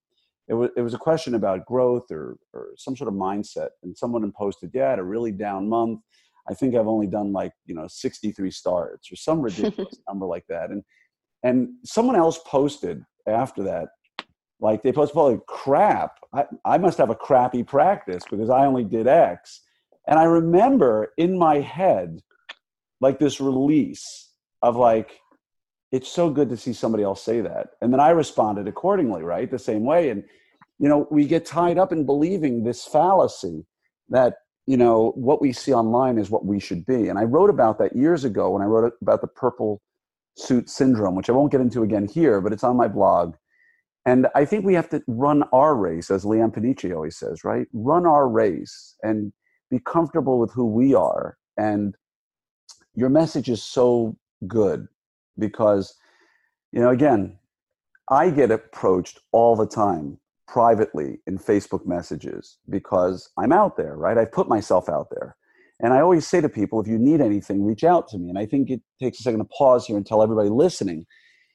[0.48, 3.96] it was it was a question about growth or or some sort of mindset, and
[3.96, 6.00] someone posted, "Yeah, I had a really down month.
[6.48, 10.44] I think I've only done like you know 63 starts or some ridiculous number like
[10.48, 10.82] that." And
[11.44, 13.88] and someone else posted after that.
[14.60, 16.18] Like they post like crap.
[16.32, 19.60] I, I must have a crappy practice because i only did x.
[20.06, 22.20] And i remember in my head
[23.00, 24.30] like this release
[24.62, 25.20] of like
[25.92, 27.68] it's so good to see somebody else say that.
[27.80, 30.10] And then i responded accordingly right the same way.
[30.10, 30.24] And
[30.78, 33.66] you know we get tied up in believing this fallacy
[34.08, 37.08] that you know what we see online is what we should be.
[37.08, 39.82] And i wrote about that years ago when i wrote about the purple
[40.36, 43.34] suit syndrome which i won't get into again here but it's on my blog
[44.06, 47.66] and I think we have to run our race, as Leon Panici always says, right?
[47.72, 49.32] Run our race and
[49.70, 51.38] be comfortable with who we are.
[51.56, 51.96] And
[52.94, 54.16] your message is so
[54.46, 54.88] good
[55.38, 55.94] because,
[56.70, 57.38] you know, again,
[58.10, 64.18] I get approached all the time privately in Facebook messages because I'm out there, right?
[64.18, 65.34] I've put myself out there.
[65.80, 68.28] And I always say to people, if you need anything, reach out to me.
[68.28, 71.04] And I think it takes a second to pause here and tell everybody listening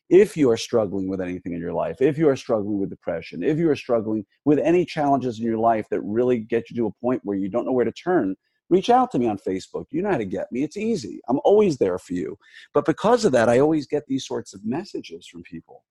[0.09, 3.43] if you are struggling with anything in your life, if you are struggling with depression,
[3.43, 6.87] if you are struggling with any challenges in your life that really get you to
[6.87, 8.35] a point where you don't know where to turn,
[8.69, 9.85] reach out to me on Facebook.
[9.91, 10.63] You know how to get me.
[10.63, 11.21] It's easy.
[11.29, 12.37] I'm always there for you.
[12.73, 15.83] But because of that, I always get these sorts of messages from people.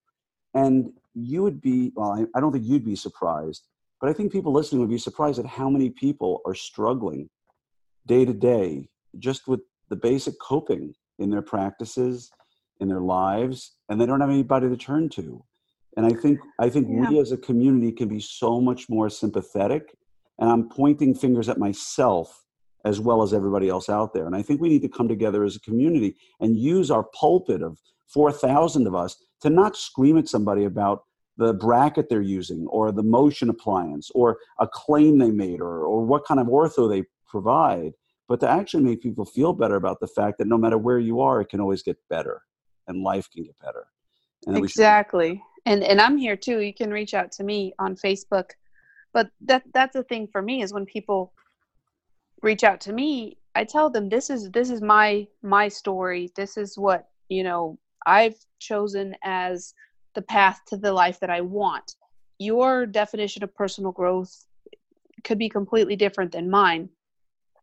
[0.53, 3.67] And you would be, well, I, don't think you'd be surprised,
[4.01, 7.29] but I think people listening would be surprised at how many people are struggling
[8.07, 12.31] day to day just with the basic coping in their practices
[12.79, 15.43] in their lives and they don't have anybody to turn to
[15.97, 17.09] and i think i think yeah.
[17.09, 19.95] we as a community can be so much more sympathetic
[20.39, 22.45] and i'm pointing fingers at myself
[22.85, 25.43] as well as everybody else out there and i think we need to come together
[25.43, 30.27] as a community and use our pulpit of 4000 of us to not scream at
[30.27, 31.03] somebody about
[31.37, 36.03] the bracket they're using or the motion appliance or a claim they made or, or
[36.03, 37.93] what kind of ortho they provide
[38.27, 41.21] but to actually make people feel better about the fact that no matter where you
[41.21, 42.41] are it can always get better
[42.87, 43.85] and life can get better.
[44.47, 45.41] And exactly.
[45.65, 46.59] And and I'm here too.
[46.61, 48.51] You can reach out to me on Facebook
[49.13, 51.33] but that that's the thing for me is when people
[52.41, 56.57] reach out to me i tell them this is this is my my story this
[56.57, 59.73] is what you know i've chosen as
[60.15, 61.95] the path to the life that i want
[62.37, 64.45] your definition of personal growth
[65.23, 66.89] could be completely different than mine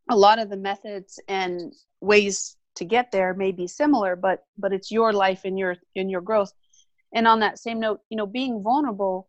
[0.09, 4.73] a lot of the methods and ways to get there may be similar but but
[4.73, 6.53] it's your life and your in your growth.
[7.15, 9.29] And on that same note you know being vulnerable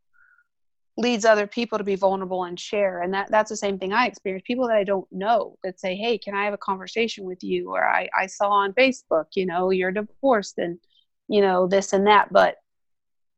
[1.00, 3.02] leads other people to be vulnerable and share.
[3.02, 4.44] And that that's the same thing i experience.
[4.46, 7.70] People that i don't know that say hey can i have a conversation with you?
[7.70, 10.80] Or i i saw on facebook you know you're divorced and
[11.28, 12.32] you know this and that.
[12.32, 12.56] But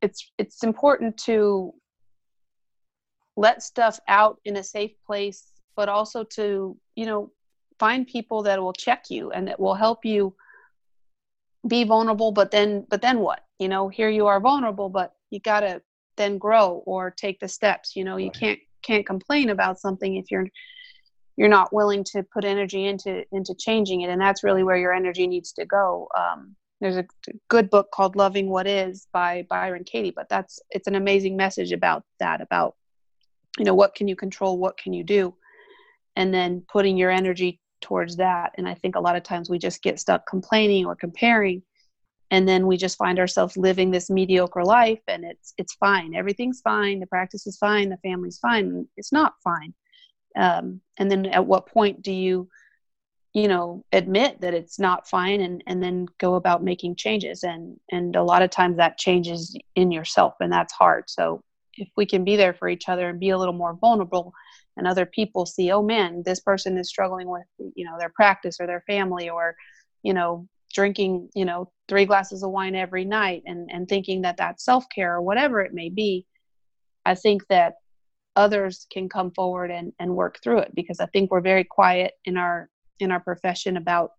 [0.01, 1.73] it's it's important to
[3.35, 7.31] let stuff out in a safe place but also to you know
[7.79, 10.35] find people that will check you and that will help you
[11.67, 13.43] be vulnerable but then but then what?
[13.59, 15.81] You know here you are vulnerable but you got to
[16.17, 20.31] then grow or take the steps you know you can't can't complain about something if
[20.31, 20.47] you're
[21.35, 24.93] you're not willing to put energy into into changing it and that's really where your
[24.93, 26.07] energy needs to go.
[26.17, 27.05] Um, there's a
[27.49, 31.71] good book called loving what is by byron katie but that's it's an amazing message
[31.71, 32.75] about that about
[33.57, 35.33] you know what can you control what can you do
[36.15, 38.51] and then putting your energy towards that.
[38.57, 41.63] And i think a lot of times we just get stuck complaining or comparing
[42.31, 46.13] and then we just find ourselves living this mediocre life and it's it's fine.
[46.13, 46.99] Everything's fine.
[46.99, 47.89] The practice is fine.
[47.89, 48.87] The family's fine.
[48.97, 49.73] It's not fine.
[50.35, 52.49] Um, and then at what point do you
[53.33, 57.43] you know admit that it's not fine and and then go about making changes?
[57.43, 61.05] And and a lot of times that changes in yourself and that's hard.
[61.09, 61.43] So
[61.79, 64.33] if we can be there for each other and be a little more vulnerable
[64.77, 68.57] and other people see oh man this person is struggling with you know their practice
[68.59, 69.55] or their family or
[70.03, 74.37] you know drinking you know three glasses of wine every night and and thinking that
[74.37, 76.25] that's self-care or whatever it may be
[77.05, 77.75] i think that
[78.35, 82.13] others can come forward and and work through it because i think we're very quiet
[82.25, 84.11] in our in our profession about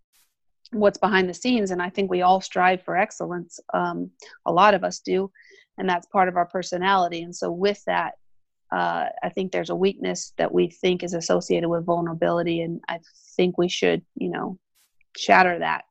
[0.72, 1.70] what's behind the scenes.
[1.70, 3.60] And i think we all strive for excellence.
[3.74, 4.10] Um,
[4.46, 5.30] a lot of us do
[5.80, 8.14] and that's part of our personality and so with that
[8.72, 12.98] uh, i think there's a weakness that we think is associated with vulnerability and i
[13.36, 14.58] think we should you know
[15.16, 15.84] shatter that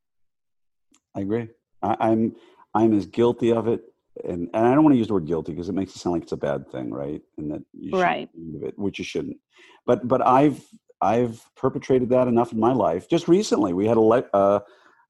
[1.15, 1.47] I agree.
[1.81, 2.35] I, I'm
[2.73, 3.81] I'm as guilty of it,
[4.23, 6.13] and, and I don't want to use the word guilty because it makes it sound
[6.13, 7.21] like it's a bad thing, right?
[7.37, 8.29] And that you right,
[8.61, 9.37] it, which you shouldn't.
[9.85, 10.63] But but I've
[11.01, 13.09] I've perpetrated that enough in my life.
[13.09, 14.59] Just recently, we had a le- uh,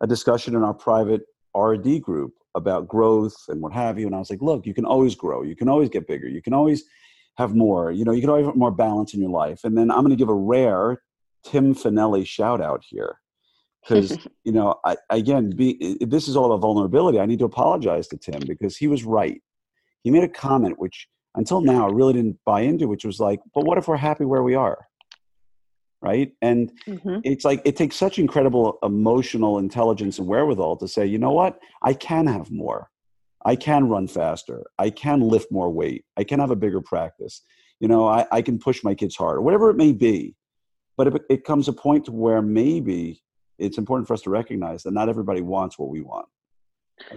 [0.01, 1.21] a discussion in our private
[1.55, 4.85] RD group about growth and what have you, and I was like, look, you can
[4.85, 6.83] always grow, you can always get bigger, you can always
[7.37, 7.91] have more.
[7.91, 9.63] You know, you can always have more balance in your life.
[9.63, 11.01] And then I'm going to give a rare
[11.43, 13.17] Tim Finelli shout out here
[13.81, 17.19] because you know I, again be, this is all about vulnerability.
[17.19, 19.41] I need to apologize to tim because he was right.
[20.03, 23.39] He made a comment which until now i really didn't buy into which was like
[23.53, 24.77] but what if we're happy where we are
[26.01, 27.19] right and mm-hmm.
[27.23, 31.59] it's like it takes such incredible emotional intelligence and wherewithal to say you know what
[31.81, 32.89] i can have more
[33.45, 37.41] i can run faster i can lift more weight i can have a bigger practice
[37.79, 40.35] you know i, I can push my kids harder whatever it may be
[40.99, 43.23] but it, it comes a point where maybe
[43.57, 46.27] it's important for us to recognize that not everybody wants what we want.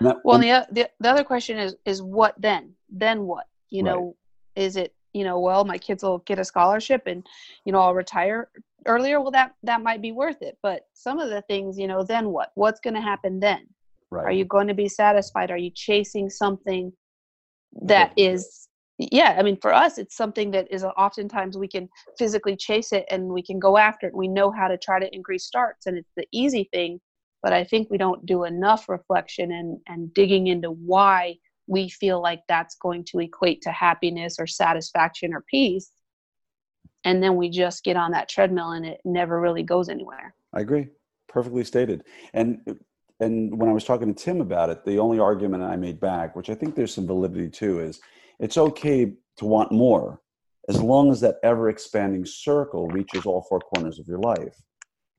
[0.00, 2.74] That, well, and, the, the the other question is is what then?
[2.88, 3.46] Then what?
[3.70, 4.16] You know,
[4.56, 4.64] right.
[4.64, 7.26] is it you know, well, my kids will get a scholarship and
[7.64, 8.50] you know I'll retire
[8.86, 9.20] earlier.
[9.20, 10.58] Well, that that might be worth it.
[10.62, 12.50] But some of the things, you know, then what?
[12.54, 13.66] What's going to happen then?
[14.10, 14.26] Right.
[14.26, 15.50] Are you going to be satisfied?
[15.50, 16.92] Are you chasing something
[17.80, 18.68] that is
[18.98, 23.04] yeah i mean for us it's something that is oftentimes we can physically chase it
[23.10, 25.96] and we can go after it we know how to try to increase starts and
[25.96, 27.00] it's the easy thing
[27.42, 31.34] but i think we don't do enough reflection and and digging into why
[31.66, 35.90] we feel like that's going to equate to happiness or satisfaction or peace
[37.04, 40.60] and then we just get on that treadmill and it never really goes anywhere i
[40.60, 40.88] agree
[41.28, 42.60] perfectly stated and
[43.20, 46.36] and when i was talking to tim about it the only argument i made back
[46.36, 48.00] which i think there's some validity to is
[48.38, 50.20] it's okay to want more
[50.68, 54.62] as long as that ever expanding circle reaches all four corners of your life.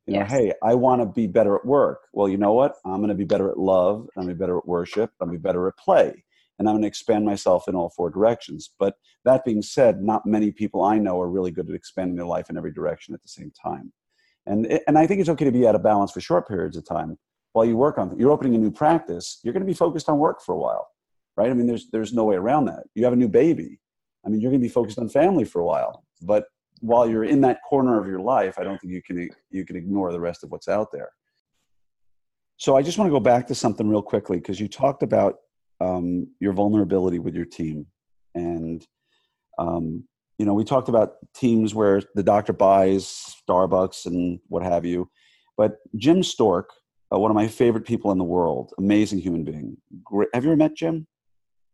[0.06, 0.30] You yes.
[0.30, 2.08] know, hey, I want to be better at work.
[2.14, 2.76] Well, you know what?
[2.86, 4.08] I'm going to be better at love.
[4.16, 5.12] I'm going to be better at worship.
[5.20, 6.24] I'm going to be better at play.
[6.60, 8.72] And I'm going to expand myself in all four directions.
[8.78, 8.96] But
[9.26, 12.50] that being said, not many people I know are really good at expanding their life
[12.50, 13.92] in every direction at the same time.
[14.46, 16.86] And, and I think it's okay to be out of balance for short periods of
[16.86, 17.18] time
[17.54, 20.18] while you work on, you're opening a new practice, you're going to be focused on
[20.18, 20.88] work for a while
[21.36, 21.50] right?
[21.50, 22.84] I mean, there's there's no way around that.
[22.96, 23.80] You have a new baby.
[24.26, 26.46] I mean, you're going to be focused on family for a while, but
[26.80, 29.76] while you're in that corner of your life, I don't think you can you can
[29.76, 31.10] ignore the rest of what's out there.
[32.58, 35.36] So I just want to go back to something real quickly because you talked about
[35.84, 37.86] um, your vulnerability with your team,
[38.36, 38.86] and
[39.58, 40.06] um,
[40.38, 45.10] you know, we talked about teams where the doctor buys Starbucks and what have you,
[45.58, 46.70] but Jim Stork,
[47.14, 49.78] uh, one of my favorite people in the world, amazing human being.
[50.04, 50.30] Great.
[50.34, 51.08] Have you ever met Jim?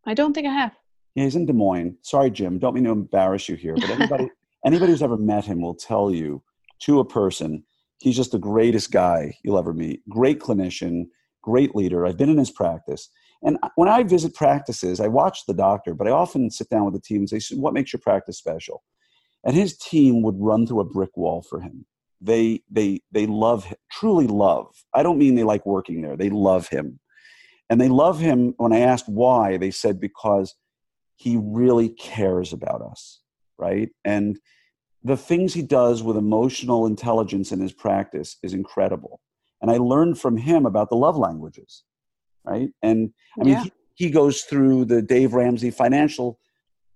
[0.06, 0.76] I don't think I have.
[1.16, 1.98] Yeah, he's in Des Moines.
[2.02, 2.60] Sorry, Jim.
[2.60, 4.30] Don't mean to embarrass you here, but anybody
[4.66, 6.44] anybody who's ever met him will tell you
[6.82, 7.64] to a person,
[8.00, 10.08] he's just the greatest guy you'll ever meet.
[10.10, 11.06] Great clinician,
[11.42, 12.06] great leader.
[12.06, 13.10] I've been in his practice.
[13.42, 16.94] And when I visit practices, I watch the doctor, but I often sit down with
[16.94, 18.84] the team and say, What makes your practice special?
[19.46, 21.86] And his team would run through a brick wall for him.
[22.20, 24.68] They, they, they love him, truly love.
[24.94, 27.00] I don't mean they like working there, they love him.
[27.70, 28.56] And they love him.
[28.58, 30.56] When I asked why, they said, Because
[31.16, 33.22] he really cares about us,
[33.58, 33.90] right?
[34.04, 34.38] And
[35.04, 39.22] the things he does with emotional intelligence in his practice is incredible.
[39.62, 41.84] And I learned from him about the love languages
[42.50, 42.70] right?
[42.82, 43.64] And I mean, yeah.
[43.64, 46.40] he, he goes through the Dave Ramsey financial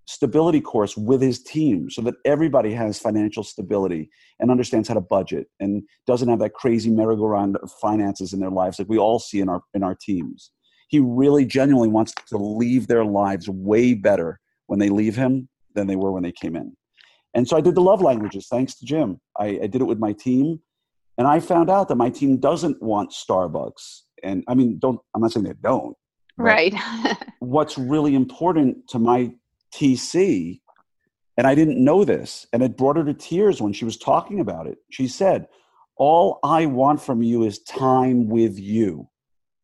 [0.06, 5.00] stability course with his team so that everybody has financial stability and understands how to
[5.00, 9.18] budget and doesn't have that crazy merry-go-round of finances in their lives like we all
[9.18, 10.50] see in our in our teams
[10.88, 15.86] he really genuinely wants to leave their lives way better when they leave him than
[15.86, 16.76] they were when they came in
[17.32, 19.98] and so i did the love languages thanks to jim i, I did it with
[19.98, 20.60] my team
[21.16, 25.22] and i found out that my team doesn't want starbucks and I mean, don't I'm
[25.22, 25.96] not saying they don't.
[26.36, 26.74] Right.
[27.38, 29.32] what's really important to my
[29.74, 30.60] TC,
[31.36, 34.40] and I didn't know this, and it brought her to tears when she was talking
[34.40, 34.78] about it.
[34.90, 35.46] She said,
[35.96, 39.08] All I want from you is time with you.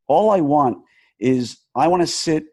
[0.07, 0.79] All I want
[1.19, 2.45] is I want to sit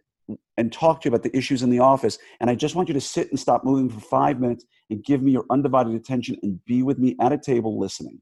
[0.57, 2.93] and talk to you about the issues in the office, and I just want you
[2.93, 6.63] to sit and stop moving for five minutes and give me your undivided attention and
[6.65, 8.21] be with me at a table listening.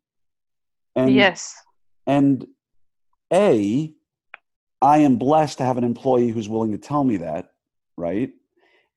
[0.96, 1.54] And, yes.
[2.08, 2.46] And
[3.32, 3.94] a,
[4.82, 7.52] I am blessed to have an employee who's willing to tell me that,
[7.98, 8.32] right?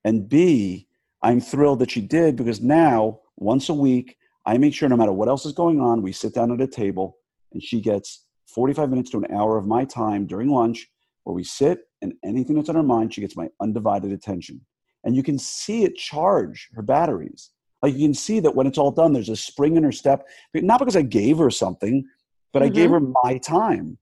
[0.04, 0.86] And B,
[1.22, 4.16] I'm thrilled that she did because now, once a week,
[4.46, 6.66] I make sure no matter what else is going on, we sit down at a
[6.66, 7.18] table
[7.52, 10.88] and she gets 45 minutes to an hour of my time during lunch
[11.24, 14.60] where we sit and anything that's on her mind, she gets my undivided attention.
[15.04, 17.50] And you can see it charge her batteries.
[17.82, 20.26] Like you can see that when it's all done, there's a spring in her step.
[20.54, 22.04] Not because I gave her something,
[22.52, 22.66] but mm-hmm.
[22.66, 23.06] I gave mm-hmm.
[23.06, 23.98] her my time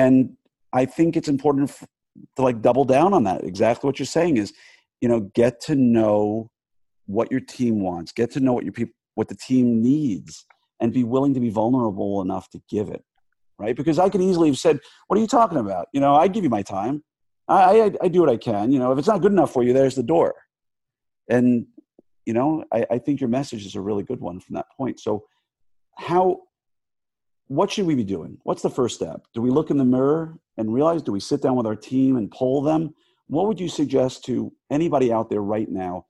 [0.00, 0.36] and
[0.80, 1.70] i think it's important
[2.36, 3.44] to like double down on that.
[3.44, 4.52] Exactly what you're saying is
[5.00, 6.50] you know get to know
[7.06, 8.12] what your team wants.
[8.12, 10.46] Get to know what your people what the team needs
[10.80, 13.04] and be willing to be vulnerable enough to give it
[13.58, 13.76] right?
[13.76, 15.86] Because i could easily have said what are you talking about?
[15.92, 17.02] You know i give you my time.
[17.48, 18.72] I, I, I do what i can.
[18.72, 20.34] You know if it's not good enough for you there's the door.
[21.28, 21.66] And
[22.26, 25.00] you know I, I think your message is a really good one from that point.
[25.00, 25.24] So
[25.96, 26.40] how
[27.50, 28.38] what should we be doing?
[28.44, 29.22] What's the first step?
[29.34, 31.02] Do we look in the mirror and realize?
[31.02, 32.94] Do we sit down with our team and poll them?
[33.26, 36.06] What would you suggest to anybody out there right now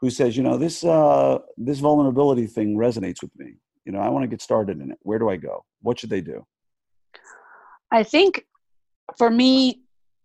[0.00, 3.56] who says, you know, this uh, this vulnerability thing resonates with me?
[3.84, 4.98] You know, I want to get started in it.
[5.02, 5.62] Where do I go?
[5.82, 6.46] What should they do?
[7.92, 8.46] I think
[9.18, 9.82] for me,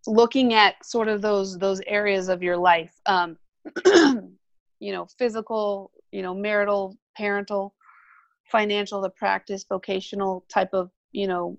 [0.08, 3.36] looking at sort of those those areas of your life, um,
[3.86, 7.76] you know, physical, you know, marital, parental,
[8.52, 11.58] financial the practice vocational type of you know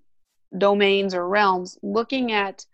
[0.56, 2.64] domains or realms looking at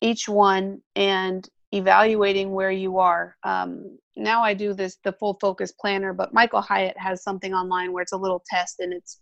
[0.00, 3.36] each one and evaluating where you are.
[3.42, 7.92] Um, now i do this the full focus planner but michael hyatt has something online
[7.92, 9.20] where it's a little test and it's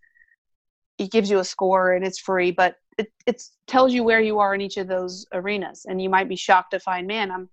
[0.99, 4.39] it gives you a score and it's free but it it tells you where you
[4.39, 5.85] are in each of those arenas.
[5.87, 7.49] And you might be shocked to find man i'm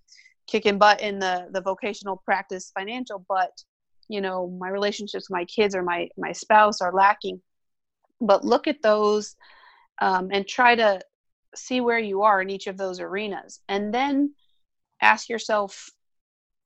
[0.48, 3.52] kicking butt in the the vocational practice financial but
[4.14, 7.42] you know my relationships with my kids or my my spouse are lacking.
[8.22, 9.36] But look at those
[10.00, 11.02] um, and try to
[11.56, 13.60] see where you are in each of those arenas.
[13.68, 14.34] And then
[15.02, 15.90] ask yourself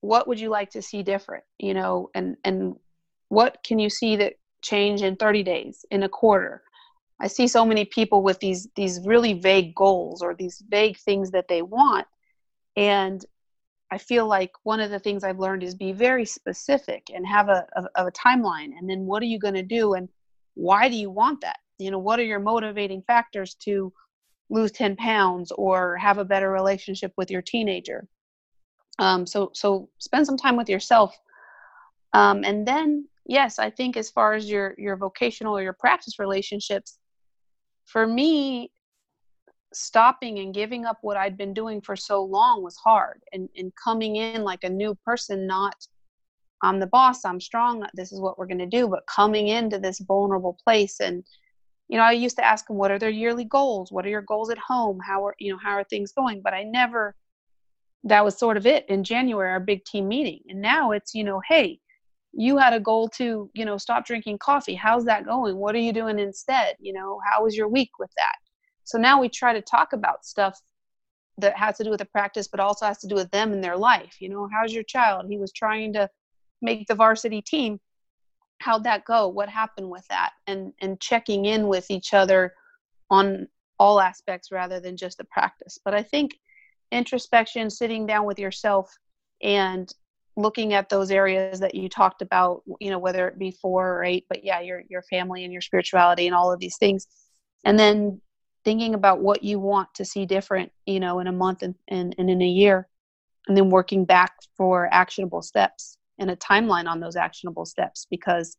[0.02, 2.76] what would you like to see different you know and and
[3.30, 6.62] what can you see that change in 30 days in a quarter?
[7.20, 11.32] I see so many people with these these really vague goals or these vague things
[11.32, 12.08] that they want.
[12.76, 13.26] And
[13.92, 17.48] I feel like one of the things I've learned is be very specific and have
[17.48, 18.72] a, a, a timeline.
[18.78, 19.94] And then what are you going to do?
[19.94, 20.10] And
[20.56, 21.58] why do you want that?
[21.80, 23.94] You know, what are your motivating factors to
[24.50, 28.08] lose 10 pounds or have a better relationship with your teenager?
[29.00, 31.16] Um, so, so spend some time with yourself.
[32.14, 36.20] Um, and then, yes, I think as far as your, your vocational or your practice
[36.20, 36.98] relationships,
[37.86, 38.72] for me,
[39.74, 43.72] stopping and giving up what I'd been doing for so long was hard and, and
[43.82, 45.76] coming in like a new person, not
[46.64, 49.78] I'm the boss, I'm strong, this is what we're going to do, but coming into
[49.78, 51.00] this vulnerable place.
[51.00, 51.24] And,
[51.88, 53.92] you know, I used to ask them, what are their yearly goals?
[53.92, 55.00] What are your goals at home?
[55.06, 56.42] How are, you know, how are things going?
[56.42, 57.16] But I never,
[58.06, 60.42] that was sort of it in January, our big team meeting.
[60.50, 61.80] And now it's, you know, hey,
[62.34, 65.80] you had a goal to you know stop drinking coffee how's that going what are
[65.80, 68.36] you doing instead you know how was your week with that
[68.88, 70.60] so now we try to talk about stuff
[71.38, 73.64] that has to do with the practice but also has to do with them and
[73.64, 75.26] their life you know how's your child?
[75.30, 76.10] He was trying to
[76.62, 77.80] make the varsity team.
[78.60, 79.28] How'd that go?
[79.28, 80.32] What happened with that?
[80.48, 82.54] And and checking in with each other
[83.10, 83.48] on
[83.80, 85.78] all aspects rather than just the practice.
[85.84, 86.32] But i think
[86.92, 88.90] introspection sitting down with yourself
[89.44, 89.94] and
[90.38, 94.04] looking at those areas that you talked about you know whether it be four or
[94.06, 97.08] eight but yeah your your family and your spirituality and all of these things.
[97.66, 98.22] And then
[98.68, 102.14] thinking about what you want to see different you know in a month and, and,
[102.18, 102.86] and in a year
[103.48, 108.58] and then working back for actionable steps and a timeline on those actionable steps because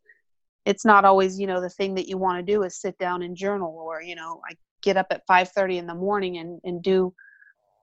[0.65, 3.21] it's not always you know the thing that you want to do is sit down
[3.21, 6.83] and journal or you know i get up at 5.30 in the morning and, and
[6.83, 7.13] do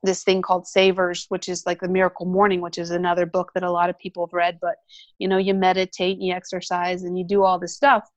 [0.01, 3.61] this thing called savers which is like the miracle morning which is another book that
[3.61, 4.77] a lot of people have read but
[5.19, 8.09] you know you meditate and you exercise and you do all this stuff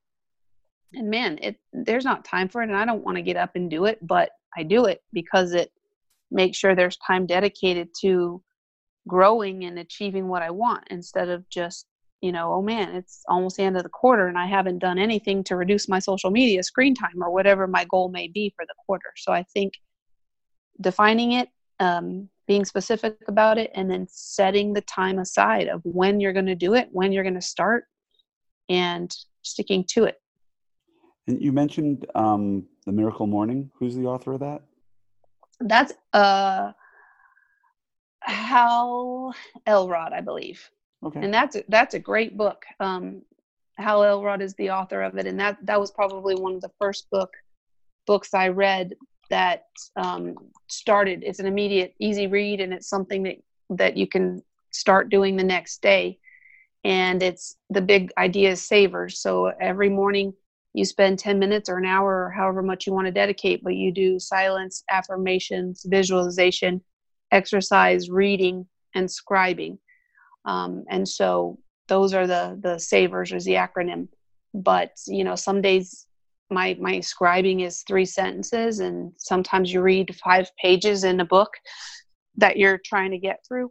[0.94, 3.50] and man it there's not time for it and i don't want to get up
[3.54, 5.70] and do it but i do it because it
[6.30, 8.42] makes sure there's time dedicated to
[9.06, 11.86] growing and achieving what i want instead of just
[12.20, 14.98] you know oh man it's almost the end of the quarter and i haven't done
[14.98, 18.64] anything to reduce my social media screen time or whatever my goal may be for
[18.66, 19.12] the quarter.
[19.16, 19.74] So i think
[20.80, 21.48] defining it
[21.80, 26.46] um, being specific about it and then setting the time aside of when you're going
[26.46, 27.84] to do it when you're going to start
[28.68, 30.16] and sticking to it
[31.28, 34.62] and you mentioned um, the miracle morning who's the author of that
[35.60, 36.72] that's uh
[38.20, 39.34] hal
[39.66, 40.70] elrod i believe
[41.04, 43.22] okay and that's that's a great book um
[43.76, 46.70] hal elrod is the author of it and that that was probably one of the
[46.78, 47.30] first book
[48.06, 48.94] books i read
[49.30, 49.64] that
[49.96, 50.34] um,
[50.68, 51.22] started.
[51.24, 53.36] It's an immediate, easy read, and it's something that
[53.70, 56.18] that you can start doing the next day.
[56.84, 59.20] And it's the big idea is savers.
[59.20, 60.32] So every morning
[60.74, 63.74] you spend 10 minutes or an hour or however much you want to dedicate, but
[63.74, 66.82] you do silence, affirmations, visualization,
[67.32, 69.78] exercise, reading, and scribing.
[70.44, 71.58] Um, and so
[71.88, 74.08] those are the the savers is the acronym.
[74.54, 76.06] But you know, some days
[76.50, 81.50] my my scribing is three sentences and sometimes you read five pages in a book
[82.36, 83.70] that you're trying to get through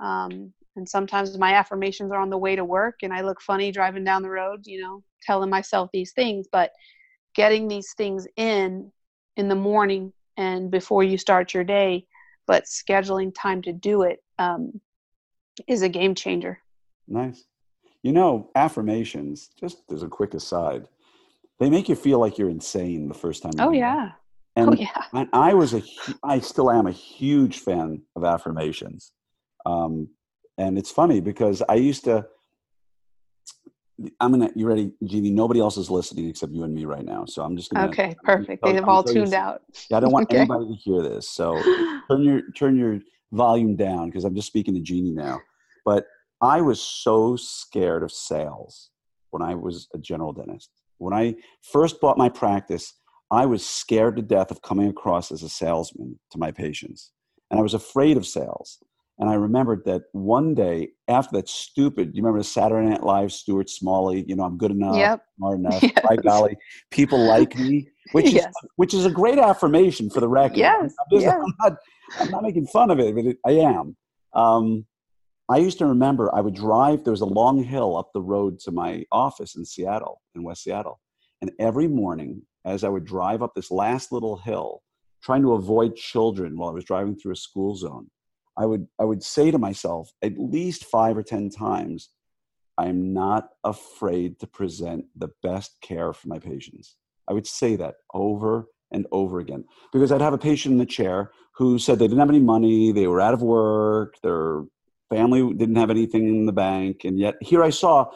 [0.00, 3.70] um, and sometimes my affirmations are on the way to work and i look funny
[3.70, 6.70] driving down the road you know telling myself these things but
[7.34, 8.90] getting these things in
[9.36, 12.04] in the morning and before you start your day
[12.46, 14.80] but scheduling time to do it um,
[15.66, 16.58] is a game changer
[17.08, 17.44] nice
[18.02, 20.86] you know affirmations just as a quick aside
[21.58, 23.52] they make you feel like you're insane the first time.
[23.58, 24.12] Oh yeah.
[24.56, 25.26] And, oh yeah.
[25.32, 25.82] I was a,
[26.22, 29.12] I still am a huge fan of affirmations,
[29.66, 30.08] um,
[30.58, 32.26] and it's funny because I used to.
[34.20, 34.50] I'm gonna.
[34.54, 35.30] You ready, Jeannie?
[35.30, 37.88] Nobody else is listening except you and me right now, so I'm just gonna.
[37.88, 38.64] Okay, perfect.
[38.64, 39.62] They have all tuned you, out.
[39.90, 40.38] Yeah, I don't want okay.
[40.38, 41.62] anybody to hear this, so
[42.10, 43.00] turn your turn your
[43.32, 45.40] volume down because I'm just speaking to Jeannie now.
[45.84, 46.06] But
[46.40, 48.90] I was so scared of sales
[49.30, 52.94] when I was a general dentist when I first bought my practice,
[53.30, 57.12] I was scared to death of coming across as a salesman to my patients.
[57.50, 58.78] And I was afraid of sales.
[59.18, 63.32] And I remembered that one day after that stupid, you remember the Saturday Night Live,
[63.32, 65.22] Stuart Smalley, you know, I'm good enough, yep.
[65.36, 65.92] smart enough, yes.
[66.02, 66.56] by golly,
[66.90, 68.46] people like me, which yes.
[68.46, 70.58] is which is a great affirmation for the record.
[70.58, 70.92] Yes.
[71.12, 71.32] I'm, yes.
[71.32, 71.78] I'm, not,
[72.18, 73.96] I'm not making fun of it, but it, I am.
[74.32, 74.84] Um,
[75.48, 78.58] I used to remember I would drive, there was a long hill up the road
[78.60, 81.00] to my office in Seattle, in West Seattle.
[81.42, 84.82] And every morning, as I would drive up this last little hill,
[85.22, 88.08] trying to avoid children while I was driving through a school zone,
[88.56, 92.10] I would, I would say to myself at least five or 10 times,
[92.78, 96.96] I am not afraid to present the best care for my patients.
[97.28, 100.86] I would say that over and over again because I'd have a patient in the
[100.86, 104.64] chair who said they didn't have any money, they were out of work, their
[105.10, 108.06] family didn't have anything in the bank and yet here i saw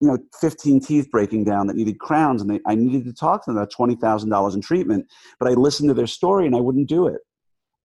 [0.00, 3.44] you know 15 teeth breaking down that needed crowns and they, i needed to talk
[3.44, 5.06] to them about $20000 in treatment
[5.38, 7.20] but i listened to their story and i wouldn't do it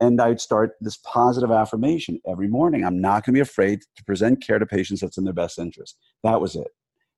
[0.02, 4.04] and i'd start this positive affirmation every morning i'm not going to be afraid to
[4.04, 6.68] present care to patients that's in their best interest that was it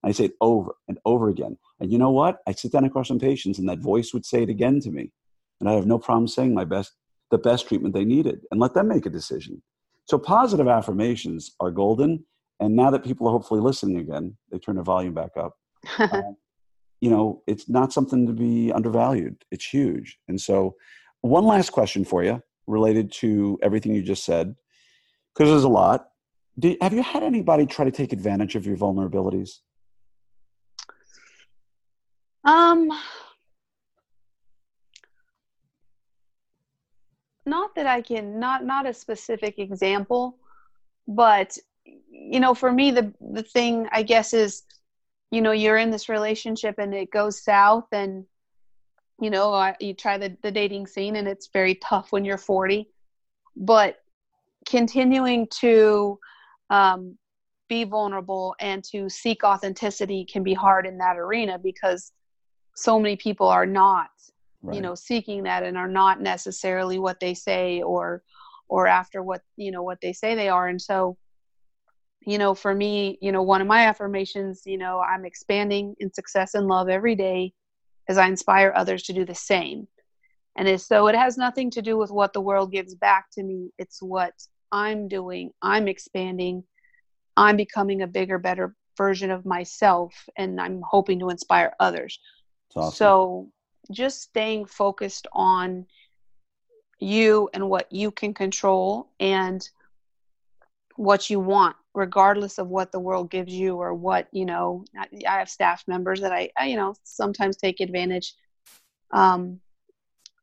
[0.03, 3.07] i say it over and over again and you know what I'd sit down across
[3.07, 5.11] some patients and that voice would say it again to me
[5.59, 6.93] and i have no problem saying my best
[7.31, 9.63] the best treatment they needed and let them make a decision
[10.05, 12.25] so positive affirmations are golden.
[12.59, 15.53] And now that people are hopefully listening again, they turn the volume back up.
[15.97, 16.21] uh,
[17.01, 19.43] you know, it's not something to be undervalued.
[19.51, 20.17] It's huge.
[20.27, 20.75] And so,
[21.21, 24.55] one last question for you related to everything you just said,
[25.33, 26.07] because there's a lot.
[26.81, 29.59] have you had anybody try to take advantage of your vulnerabilities?
[32.45, 32.91] Um,
[37.45, 40.37] not that I can not not a specific example,
[41.07, 44.63] but you know, for me the the thing I guess is,
[45.31, 48.25] you know, you're in this relationship and it goes south and
[49.23, 52.89] you know, you try the, the dating scene and it's very tough when you're 40,
[53.55, 53.97] but
[54.65, 56.19] continuing to
[56.69, 57.17] um,
[57.69, 62.11] be vulnerable and to seek authenticity can be hard in that arena because
[62.75, 64.09] so many people are not
[64.61, 64.75] right.
[64.75, 68.23] you know seeking that and are not necessarily what they say or
[68.67, 70.67] or after what you know what they say they are.
[70.67, 71.17] And so
[72.25, 76.13] you know for me you know one of my affirmations you know i'm expanding in
[76.13, 77.53] success and love every day
[78.07, 79.87] as i inspire others to do the same.
[80.55, 83.43] And as so it has nothing to do with what the world gives back to
[83.43, 84.33] me it's what
[84.71, 85.51] i'm doing.
[85.61, 86.63] I'm expanding.
[87.35, 92.19] I'm becoming a bigger better version of myself and i'm hoping to inspire others.
[92.75, 92.95] Awesome.
[92.95, 93.49] so
[93.91, 95.85] just staying focused on
[96.99, 99.67] you and what you can control and
[100.95, 105.37] what you want regardless of what the world gives you or what you know i
[105.37, 108.33] have staff members that i, I you know sometimes take advantage.
[109.11, 109.59] Um,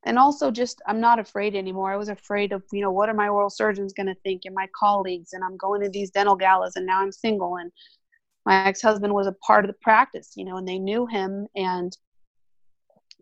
[0.05, 1.93] and also just i'm not afraid anymore.
[1.93, 4.55] I was afraid of you know what are my oral surgeons going to think and
[4.55, 5.33] my colleagues?
[5.33, 7.71] And i'm going to these dental galas and now i'm single and
[8.47, 11.47] my ex-husband was a part of the practice you know and they knew him.
[11.57, 11.97] And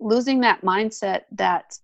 [0.01, 1.76] losing that mindset that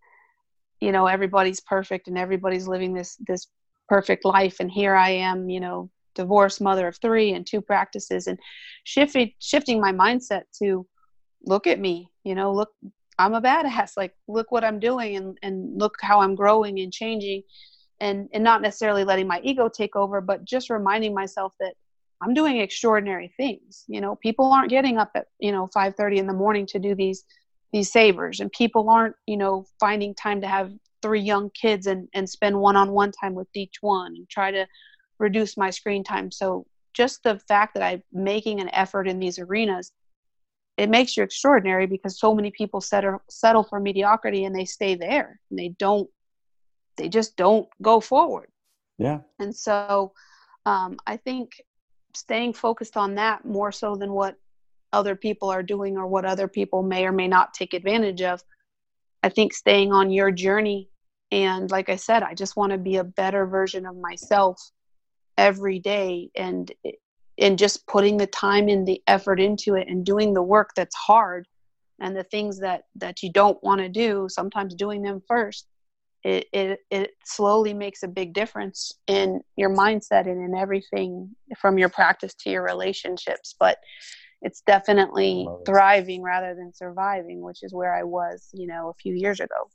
[0.80, 3.48] you know everybody's perfect and everybody's living this this
[3.88, 8.26] perfect life and here i am you know divorced mother of three and two practices
[8.26, 8.38] and
[8.84, 10.86] shifting shifting my mindset to
[11.44, 12.70] look at me you know look
[13.18, 16.92] i'm a badass like look what i'm doing and and look how i'm growing and
[16.92, 17.42] changing
[18.00, 21.74] and and not necessarily letting my ego take over but just reminding myself that
[22.22, 26.26] i'm doing extraordinary things you know people aren't getting up at you know 5:30 in
[26.26, 27.24] the morning to do these
[27.72, 30.70] these savers and people aren't you know finding time to have
[31.02, 34.66] three young kids and and spend one-on-one time with each one and try to
[35.18, 39.38] reduce my screen time so just the fact that i'm making an effort in these
[39.38, 39.92] arenas
[40.76, 44.94] it makes you extraordinary because so many people settle settle for mediocrity and they stay
[44.94, 46.08] there and they don't
[46.96, 48.50] they just don't go forward
[48.98, 50.12] yeah and so
[50.66, 51.52] um, i think
[52.14, 54.36] staying focused on that more so than what
[54.94, 58.42] other people are doing or what other people may or may not take advantage of.
[59.22, 60.88] I think staying on your journey
[61.30, 64.60] and like I said, I just want to be a better version of myself
[65.38, 66.72] every day and
[67.38, 70.94] and just putting the time and the effort into it and doing the work that's
[70.94, 71.48] hard
[72.00, 75.66] and the things that that you don't want to do, sometimes doing them first.
[76.22, 81.76] It, it it slowly makes a big difference in your mindset and in everything from
[81.76, 83.76] your practice to your relationships but
[84.44, 89.14] it's definitely thriving rather than surviving, which is where I was, you know, a few
[89.14, 89.70] years ago.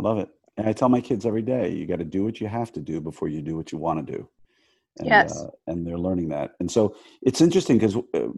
[0.00, 0.30] I love it.
[0.56, 2.80] And I tell my kids every day, you got to do what you have to
[2.80, 4.28] do before you do what you want to do.
[4.98, 5.40] And, yes.
[5.40, 6.52] Uh, and they're learning that.
[6.60, 8.28] And so it's interesting because uh,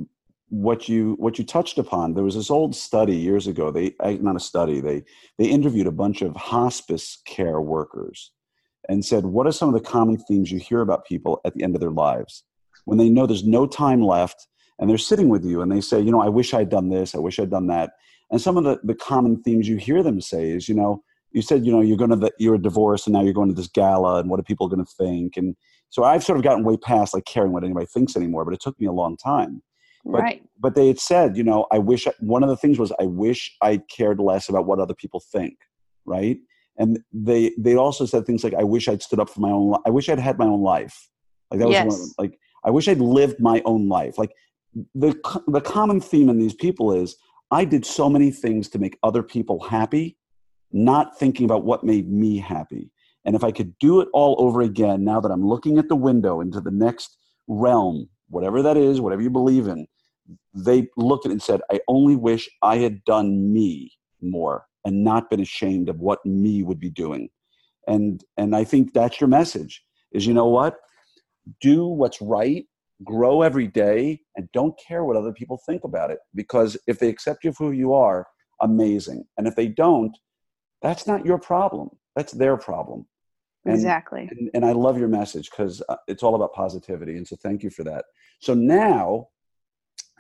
[0.49, 3.71] what you what you touched upon, there was this old study years ago.
[3.71, 4.81] They not a study.
[4.81, 5.05] They
[5.39, 8.33] they interviewed a bunch of hospice care workers
[8.89, 11.63] and said, what are some of the common themes you hear about people at the
[11.63, 12.45] end of their lives
[12.85, 14.47] when they know there's no time left
[14.79, 17.15] and they're sitting with you and they say, you know, I wish I'd done this,
[17.15, 17.93] I wish I'd done that.
[18.31, 21.03] And some of the, the common themes you hear them say is, you know,
[21.33, 23.55] you said, you know, you're going to, the, you're divorced and now you're going to
[23.55, 25.37] this gala and what are people going to think?
[25.37, 25.57] And
[25.91, 28.61] so I've sort of gotten way past like caring what anybody thinks anymore, but it
[28.61, 29.63] took me a long time.
[30.05, 30.43] But, right.
[30.61, 33.07] but they had said, you know, I wish, I, one of the things was I
[33.07, 35.57] wish I cared less about what other people think.
[36.05, 36.39] Right.
[36.79, 39.71] And they, they also said things like, I wish I'd stood up for my own,
[39.71, 39.81] life.
[39.85, 41.09] I wish I'd had my own life.
[41.51, 41.87] Like that was yes.
[41.87, 42.09] one.
[42.19, 44.19] Like, I wish I'd lived my own life.
[44.19, 44.33] Like
[44.95, 45.15] the
[45.47, 47.17] the common theme in these people is
[47.51, 50.19] I did so many things to make other people happy,
[50.73, 52.91] not thinking about what made me happy.
[53.27, 55.97] And if I could do it all over again, now that I'm looking at the
[55.97, 57.19] window into the next
[57.49, 59.87] realm, whatever that is, whatever you believe in,
[60.55, 65.05] they looked at it and said, I only wish I had done me more and
[65.05, 67.29] not been ashamed of what me would be doing.
[67.87, 70.79] And and I think that's your message is you know what?
[71.61, 72.65] Do what's right
[73.05, 77.09] grow every day and don't care what other people think about it because if they
[77.09, 78.27] accept you for who you are
[78.63, 80.17] amazing and if they don't
[80.81, 83.07] that's not your problem that's their problem
[83.67, 87.27] and, exactly and, and, i love your message because uh, it's all about positivity and
[87.27, 88.05] so thank you for that
[88.41, 89.27] so now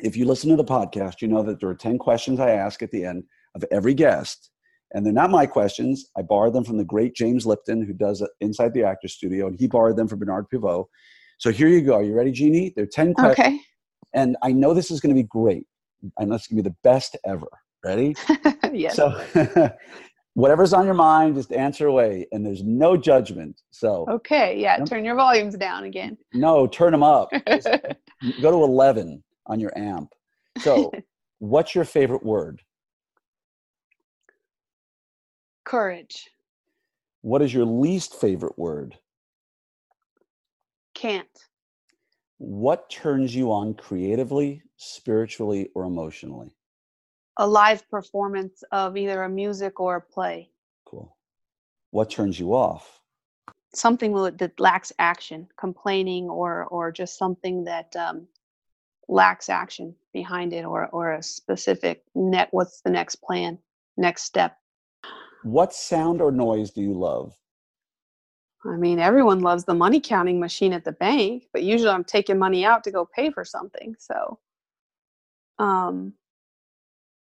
[0.00, 2.82] if you listen to the podcast you know that there are 10 questions i ask
[2.82, 3.24] at the end
[3.54, 4.50] of every guest
[4.92, 8.26] and they're not my questions i borrowed them from the great james lipton who does
[8.40, 10.86] inside the actor studio and he borrowed them from bernard pivot
[11.38, 11.94] so here you go.
[11.94, 12.72] Are you ready, Jeannie?
[12.74, 13.46] There are 10 questions.
[13.46, 13.60] Okay.
[14.14, 15.66] And I know this is going to be great.
[16.18, 17.48] And that's going to be the best ever.
[17.84, 18.14] Ready?
[18.72, 18.96] yes.
[18.96, 19.20] So,
[20.36, 23.62] whatever's on your mind, just answer away, and there's no judgment.
[23.70, 24.58] So, okay.
[24.58, 24.84] Yeah.
[24.84, 26.18] Turn your volumes down again.
[26.34, 27.30] no, turn them up.
[28.42, 30.12] Go to 11 on your amp.
[30.58, 30.92] So,
[31.38, 32.60] what's your favorite word?
[35.64, 36.28] Courage.
[37.22, 38.94] What is your least favorite word?
[40.94, 41.26] Can't.
[42.36, 46.55] What turns you on creatively, spiritually, or emotionally?
[47.38, 50.50] A live performance of either a music or a play.
[50.86, 51.16] Cool.
[51.90, 53.00] What turns you off?
[53.74, 58.26] Something that lacks action, complaining, or or just something that um,
[59.08, 62.48] lacks action behind it, or or a specific net.
[62.52, 63.58] What's the next plan?
[63.96, 64.56] Next step.
[65.42, 67.34] What sound or noise do you love?
[68.64, 72.38] I mean, everyone loves the money counting machine at the bank, but usually I'm taking
[72.38, 73.94] money out to go pay for something.
[73.98, 74.38] So,
[75.58, 76.14] um,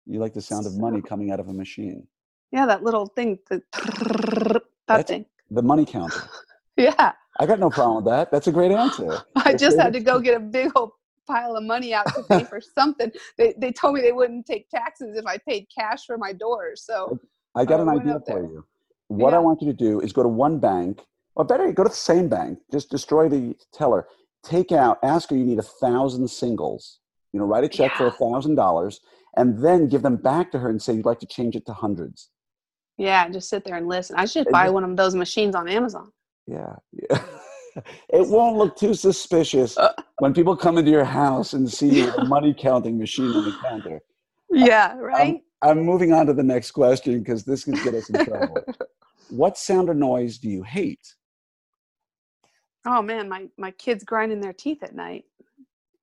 [0.09, 2.07] You like the sound of money coming out of a machine.
[2.51, 5.25] yeah, that little thing, the that That's- thing.
[5.51, 6.21] The money counter.
[6.77, 8.31] Yeah, I got no problem with that.
[8.31, 9.19] That's a great answer.
[9.35, 10.91] I just had to go get a big old
[11.27, 13.11] pile of money out to pay for something.
[13.37, 16.83] They they told me they wouldn't take taxes if I paid cash for my doors.
[16.85, 17.19] So
[17.53, 18.63] I got I an idea for you.
[19.09, 21.01] What I want you to do is go to one bank,
[21.35, 22.59] or better, go to the same bank.
[22.71, 24.07] Just destroy the teller.
[24.45, 26.99] Take out, ask her you need a thousand singles.
[27.33, 29.01] You know, write a check for a thousand dollars,
[29.37, 31.73] and then give them back to her and say you'd like to change it to
[31.73, 32.29] hundreds.
[32.97, 34.15] yeah, just sit there and listen.
[34.17, 36.11] I should buy one of those machines on Amazon.
[36.47, 37.21] Yeah, yeah.
[38.09, 39.93] it won't look too suspicious Uh.
[40.17, 44.01] when people come into your house and see a money counting machine on the counter.
[44.51, 45.41] Yeah, right.
[45.61, 48.57] I'm moving on to the next question because this could get us in trouble.
[49.29, 51.15] what sound or noise do you hate?
[52.85, 55.25] oh man, my my kids grinding their teeth at night.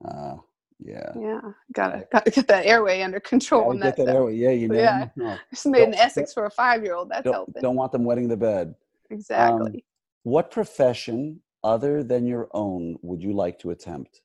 [0.06, 0.36] Uh,
[0.78, 1.12] yeah.
[1.18, 1.40] Yeah,
[1.72, 4.06] gotta gotta get that airway under control Gotta get that.
[4.06, 4.34] that airway.
[4.36, 5.08] Yeah, you never Yeah.
[5.16, 5.36] know.
[5.50, 7.08] Just made an Don't- Essex for a five year old.
[7.10, 7.62] That's Don't, helping.
[7.62, 8.74] don't want them wetting the bed.
[9.10, 9.84] exactly.
[10.24, 14.22] What profession other than your own would you like to attempt?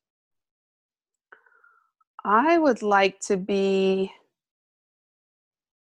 [2.24, 4.12] I would like to be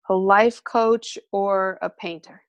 [0.10, 2.41] a life coach or a painter.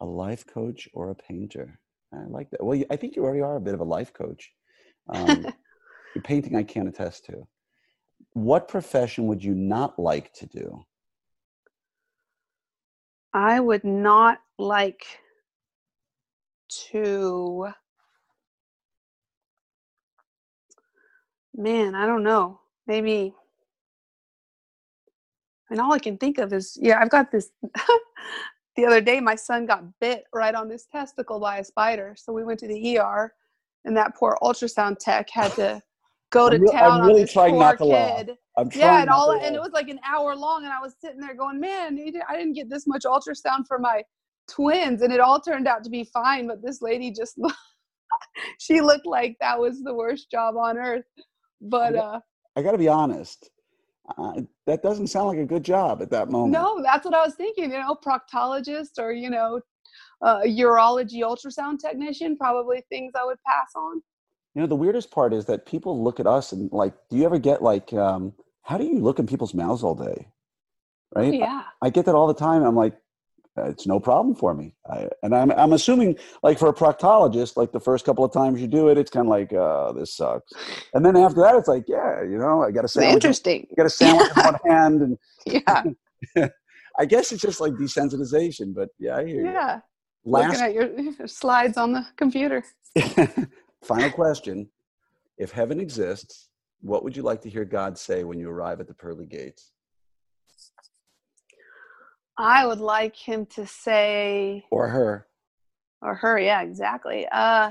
[0.00, 1.78] A life coach or a painter?
[2.12, 2.64] I like that.
[2.64, 4.52] Well, I think you already are a bit of a life coach.
[5.08, 5.46] Um,
[6.16, 7.46] your painting, I can't attest to.
[8.32, 10.84] What profession would you not like to do?
[13.34, 15.04] I would not like
[16.90, 17.68] to.
[21.54, 22.60] Man, I don't know.
[22.86, 23.34] Maybe.
[25.70, 27.50] And all I can think of is, yeah, I've got this.
[28.76, 32.14] the other day, my son got bit right on his testicle by a spider.
[32.16, 33.34] So we went to the ER,
[33.84, 35.82] and that poor ultrasound tech had to
[36.36, 38.26] go to I'm re- I'm really on trying not to laugh.
[38.58, 40.94] I'm trying yeah and all and it was like an hour long and i was
[41.00, 44.02] sitting there going man i didn't get this much ultrasound for my
[44.48, 47.38] twins and it all turned out to be fine but this lady just
[48.58, 51.04] she looked like that was the worst job on earth
[51.60, 52.00] but Yeah.
[52.00, 52.20] uh
[52.58, 53.50] I got to be honest.
[54.16, 56.52] Uh, that doesn't sound like a good job at that moment.
[56.52, 59.60] no that's what i was thinking you know proctologist or you know
[60.22, 64.00] uh, urology ultrasound technician probably things i would pass on
[64.56, 67.26] You know, the weirdest part is that people look at us and like, do you
[67.26, 68.32] ever get like, um,
[68.62, 70.28] how do you look in people's mouths all day?
[71.14, 71.34] Right?
[71.34, 72.62] yeah I get that all the time.
[72.62, 72.94] I'm like,
[73.58, 74.74] "Uh, it's no problem for me.
[74.90, 78.58] I, and I'm, I'm assuming like for a proctologist, like the first couple of times
[78.58, 80.50] you do it, it's kind of like, uh, this sucks.
[80.94, 83.16] And then after that, it's like, yeah, you know, I got a sandwich.
[83.16, 85.02] interesting You got a sandwich in one hand.
[85.02, 85.18] And
[86.34, 86.48] yeah
[86.98, 89.52] I guess it's just like desensitization, but yeah, I hear you.
[89.52, 89.80] yeah
[90.24, 90.88] looking at your
[91.26, 92.64] slides on the computer
[93.86, 94.68] final question.
[95.38, 96.48] If heaven exists,
[96.80, 99.72] what would you like to hear God say when you arrive at the pearly gates?
[102.38, 105.26] I would like him to say, Or her?
[106.02, 107.26] or her, yeah, exactly.
[107.32, 107.70] Uh,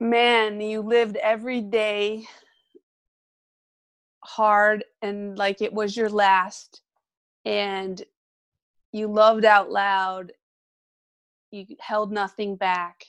[0.00, 2.26] man, you lived every day
[4.22, 6.82] hard and like it was your last,
[7.44, 8.02] and
[8.92, 10.32] you loved out loud.
[11.50, 13.04] You held nothing back.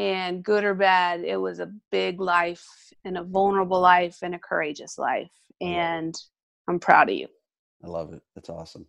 [0.00, 2.64] And good or bad, it was a big life
[3.04, 5.30] and a vulnerable life and a courageous life.
[5.60, 6.14] And
[6.66, 7.28] I'm proud of you.
[7.84, 8.22] I love it.
[8.34, 8.86] That's awesome.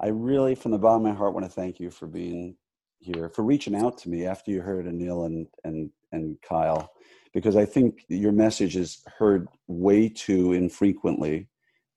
[0.00, 2.56] I really, from the bottom of my heart, want to thank you for being
[2.98, 6.94] here, for reaching out to me after you heard Anil and and and Kyle,
[7.34, 11.46] because I think your message is heard way too infrequently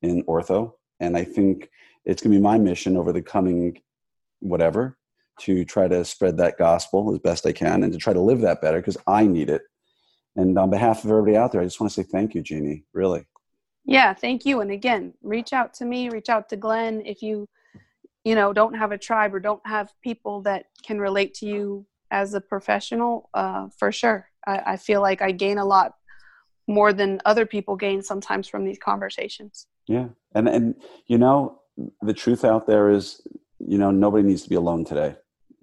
[0.02, 1.70] in ortho, and I think
[2.04, 3.82] it's going to be my mission over the coming
[4.40, 4.98] whatever
[5.42, 8.42] to try to spread that gospel as best I can and to try to live
[8.42, 9.62] that better because I need it.
[10.36, 12.84] And on behalf of everybody out there, I just want to say thank you, Jeannie.
[12.94, 13.26] Really.
[13.86, 14.62] Yeah, thank you.
[14.62, 17.48] And again, reach out to me, reach out to Glenn if you,
[18.24, 21.86] you know, don't have a tribe or don't have people that can relate to you
[22.12, 23.30] as a professional.
[23.34, 25.94] Uh, for sure, I, I feel like I gain a lot
[26.68, 29.68] more than other people gain sometimes from these conversations.
[29.88, 30.76] Yeah, and and
[31.06, 31.62] you know,
[32.02, 33.22] the truth out there is,
[33.60, 35.16] you know, nobody needs to be alone today.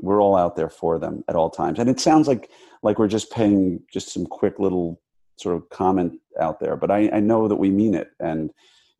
[0.03, 2.50] We're all out there for them at all times, and it sounds like
[2.82, 5.00] like we're just paying just some quick little
[5.36, 8.09] sort of comment out there, but I, I know that we mean it.
[8.20, 8.50] And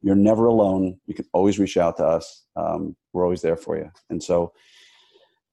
[0.03, 0.99] you're never alone.
[1.07, 2.45] You can always reach out to us.
[2.57, 3.91] Um, we're always there for you.
[4.11, 4.53] And so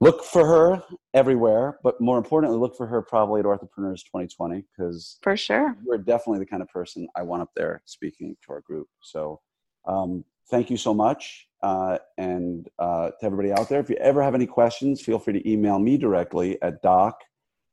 [0.02, 0.84] look for her
[1.14, 5.98] everywhere, but more importantly, look for her probably at Orthopreneurs 2020 because for sure you're
[5.98, 8.88] definitely the kind of person I want up there speaking to our group.
[9.02, 9.42] So
[9.88, 11.48] um, thank you so much.
[11.62, 15.34] Uh, and uh, to everybody out there, if you ever have any questions, feel free
[15.34, 17.20] to email me directly at doc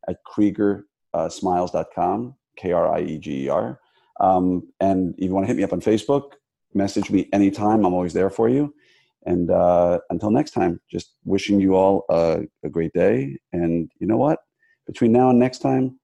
[0.09, 2.35] at kriegersmiles.com.
[2.57, 3.81] K R I E G E R.
[4.21, 6.33] Um, and if you want to hit me up on Facebook,
[6.75, 7.85] message me anytime.
[7.85, 8.75] I'm always there for you.
[9.27, 13.39] And uh, until next time, just wishing you all a, a great day.
[13.53, 14.41] And you know what?
[14.87, 15.99] Between now and next time,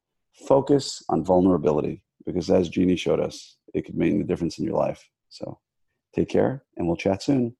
[0.46, 4.76] focus on vulnerability because as Jeannie showed us, it could make the difference in your
[4.76, 5.08] life.
[5.28, 5.58] So
[6.14, 7.56] take care and we'll chat soon.